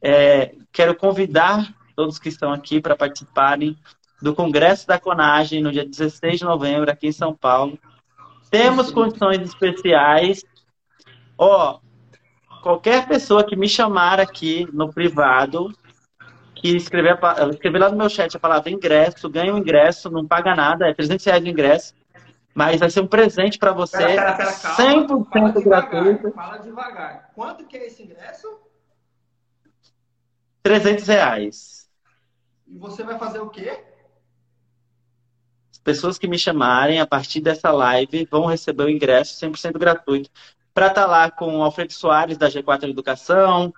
[0.00, 3.76] É, quero convidar todos que estão aqui para participarem
[4.22, 7.76] do Congresso da Conagem no dia 16 de novembro, aqui em São Paulo.
[8.48, 10.44] Temos condições especiais.
[11.36, 11.80] Ó,
[12.62, 15.72] qualquer pessoa que me chamar aqui no privado,
[16.54, 17.18] que escrever,
[17.50, 20.94] escrever lá no meu chat a palavra ingresso, ganha um ingresso, não paga nada, é
[20.94, 21.94] 300 reais de ingresso,
[22.54, 26.30] mas vai ser um presente para você, pera, pera, pera, calma, 100% fala gratuito.
[26.30, 27.32] Fala devagar.
[27.34, 28.46] Quanto que é esse ingresso?
[30.62, 31.77] 300 reais.
[32.68, 33.84] E você vai fazer o quê?
[35.72, 40.30] As pessoas que me chamarem a partir dessa live vão receber o ingresso 100% gratuito
[40.74, 43.72] para estar tá lá com o Alfredo Soares, da G4 Educação,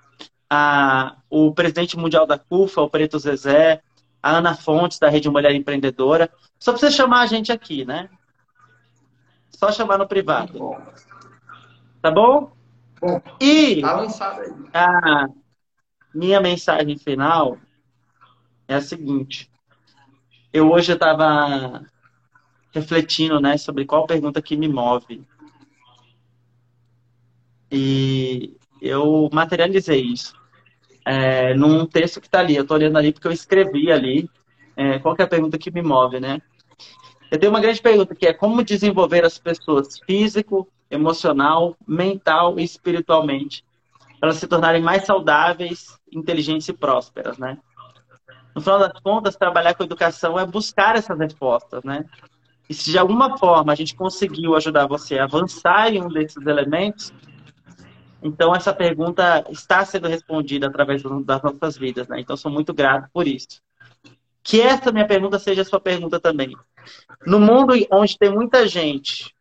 [0.49, 3.81] a, o presidente mundial da CUFA, o Preto Zezé,
[4.23, 6.29] a Ana Fontes, da Rede Mulher Empreendedora.
[6.59, 8.11] Só precisa chamar a gente aqui, né?
[9.51, 10.59] Só chamar no privado.
[10.59, 10.79] Bom.
[12.03, 12.53] Tá bom?
[13.01, 14.53] Bom, e tá lançado aí.
[14.75, 15.27] a
[16.15, 17.57] minha mensagem final
[18.71, 19.51] é a seguinte.
[20.53, 21.83] Eu hoje estava
[22.73, 25.23] refletindo né, sobre qual pergunta que me move.
[27.71, 30.35] E eu materializei isso
[31.05, 32.55] é, num texto que está ali.
[32.55, 34.31] Eu estou olhando ali porque eu escrevi ali
[34.77, 36.41] é, qual é a pergunta que me move, né?
[37.31, 42.65] Eu tenho uma grande pergunta que é como desenvolver as pessoas físico, emocional, mental e
[42.65, 43.65] espiritualmente
[44.21, 47.59] para se tornarem mais saudáveis, inteligentes e prósperas, né?
[48.55, 52.05] No final das contas, trabalhar com educação é buscar essas respostas, né?
[52.69, 56.45] E se de alguma forma a gente conseguiu ajudar você a avançar em um desses
[56.47, 57.13] elementos,
[58.23, 62.21] então essa pergunta está sendo respondida através das nossas vidas, né?
[62.21, 63.61] Então sou muito grato por isso.
[64.43, 66.57] Que essa minha pergunta seja a sua pergunta também.
[67.27, 69.35] No mundo onde tem muita gente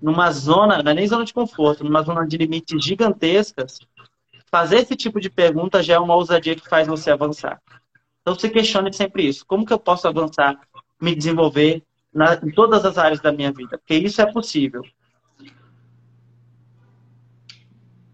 [0.00, 3.78] numa zona, não é nem zona de conforto, numa zona de limites gigantescas,
[4.50, 7.60] fazer esse tipo de pergunta já é uma ousadia que faz você avançar.
[8.26, 9.46] Então se questione sempre isso.
[9.46, 10.60] Como que eu posso avançar,
[11.00, 13.78] me desenvolver na, em todas as áreas da minha vida?
[13.78, 14.82] Porque isso é possível.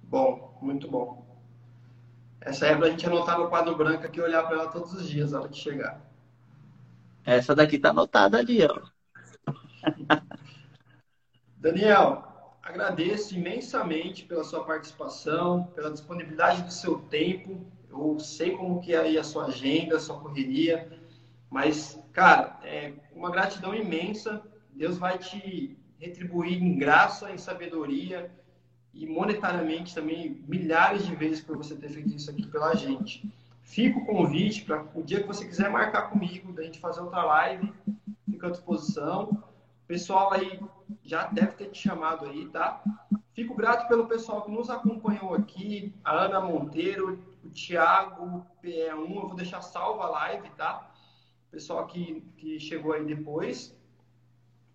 [0.03, 1.27] Bom, muito bom.
[2.43, 5.09] Essa é pra gente anotar no quadro branco aqui e olhar para ela todos os
[5.09, 5.99] dias, na hora de chegar.
[7.25, 8.83] Essa daqui tá anotada ali, ó.
[11.57, 17.65] Daniel, agradeço imensamente pela sua participação, pela disponibilidade do seu tempo.
[17.93, 20.91] Eu sei como que é aí a sua agenda, a sua correria,
[21.51, 24.43] mas, cara, é uma gratidão imensa.
[24.73, 28.31] Deus vai te retribuir em graça, em sabedoria,
[28.95, 33.31] e monetariamente também milhares de vezes por você ter feito isso aqui pela gente.
[33.63, 37.23] Fica o convite para o dia que você quiser marcar comigo, da gente fazer outra
[37.23, 37.73] live,
[38.31, 39.31] fica à disposição.
[39.85, 40.61] O pessoal aí
[41.05, 42.83] já deve ter te chamado aí, tá?
[43.35, 49.29] Fico grato pelo pessoal que nos acompanhou aqui, a Ana Monteiro, o Thiago PE1, eu
[49.29, 50.91] vou deixar salva a live, tá?
[51.51, 53.77] Pessoal que, que chegou aí depois.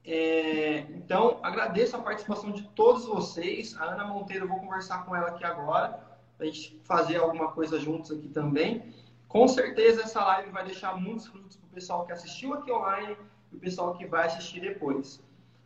[0.03, 3.76] É, então, agradeço a participação de todos vocês.
[3.78, 5.99] A Ana Monteiro, eu vou conversar com ela aqui agora,
[6.38, 8.93] para a gente fazer alguma coisa juntos aqui também.
[9.28, 13.18] Com certeza, essa live vai deixar muitos frutos para o pessoal que assistiu aqui online
[13.51, 15.22] e o pessoal que vai assistir depois.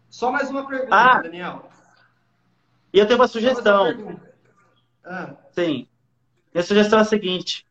[0.10, 1.70] Só mais uma pergunta, ah, Daniel.
[2.92, 3.92] E eu tenho uma sugestão.
[3.92, 4.22] Uma
[5.06, 5.36] ah.
[5.52, 5.88] Sim.
[6.54, 7.66] Minha sugestão é a seguinte: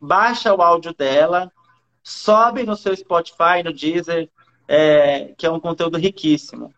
[0.00, 1.52] baixa o áudio dela,
[2.02, 4.30] sobe no seu Spotify, no Deezer,
[4.66, 6.72] é, que é um conteúdo riquíssimo.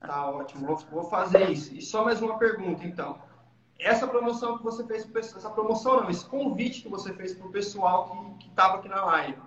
[0.00, 1.74] Tá ótimo, vou, fazer isso.
[1.74, 3.18] E só mais uma pergunta, então.
[3.78, 7.46] Essa promoção que você fez para essa promoção não, esse convite que você fez para
[7.46, 9.38] o pessoal que estava aqui na live,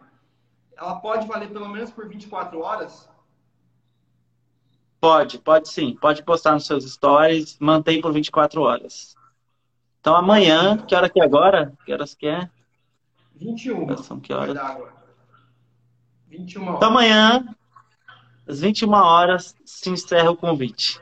[0.77, 3.09] ela pode valer pelo menos por 24 horas?
[5.01, 5.95] Pode, pode sim.
[5.95, 9.15] Pode postar nos seus stories, mantém por 24 horas.
[9.99, 11.73] Então amanhã, que hora que é agora?
[11.85, 12.49] Que horas que é?
[13.35, 13.97] 21.
[13.97, 14.57] São que horas?
[16.27, 16.77] 21 horas.
[16.77, 17.55] Então, amanhã,
[18.47, 21.01] às 21 horas, se encerra o convite.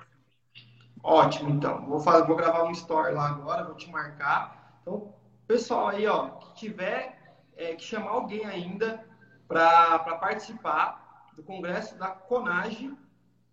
[1.03, 1.85] Ótimo, então.
[1.85, 4.79] Vou, fazer, vou gravar um story lá agora, vou te marcar.
[4.81, 5.13] Então,
[5.47, 9.05] pessoal aí, ó, que tiver é, que chamar alguém ainda
[9.47, 12.93] para participar do congresso da Conage,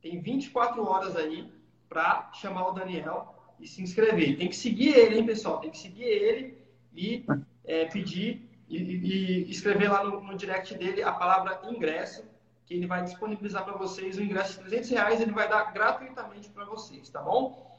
[0.00, 1.52] tem 24 horas aí
[1.88, 4.36] para chamar o Daniel e se inscrever.
[4.36, 5.60] Tem que seguir ele, hein, pessoal?
[5.60, 6.58] Tem que seguir ele
[6.94, 7.24] e
[7.64, 12.24] é, pedir e, e escrever lá no, no, direct dele a palavra ingresso,
[12.66, 16.48] que ele vai disponibilizar para vocês o ingresso de 300 reais, ele vai dar gratuitamente
[16.48, 17.72] para vocês, tá bom?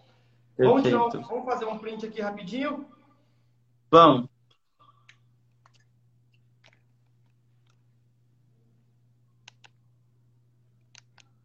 [0.58, 2.86] Vamos, tirar, vamos, fazer um print aqui rapidinho?
[3.92, 4.30] Vamos.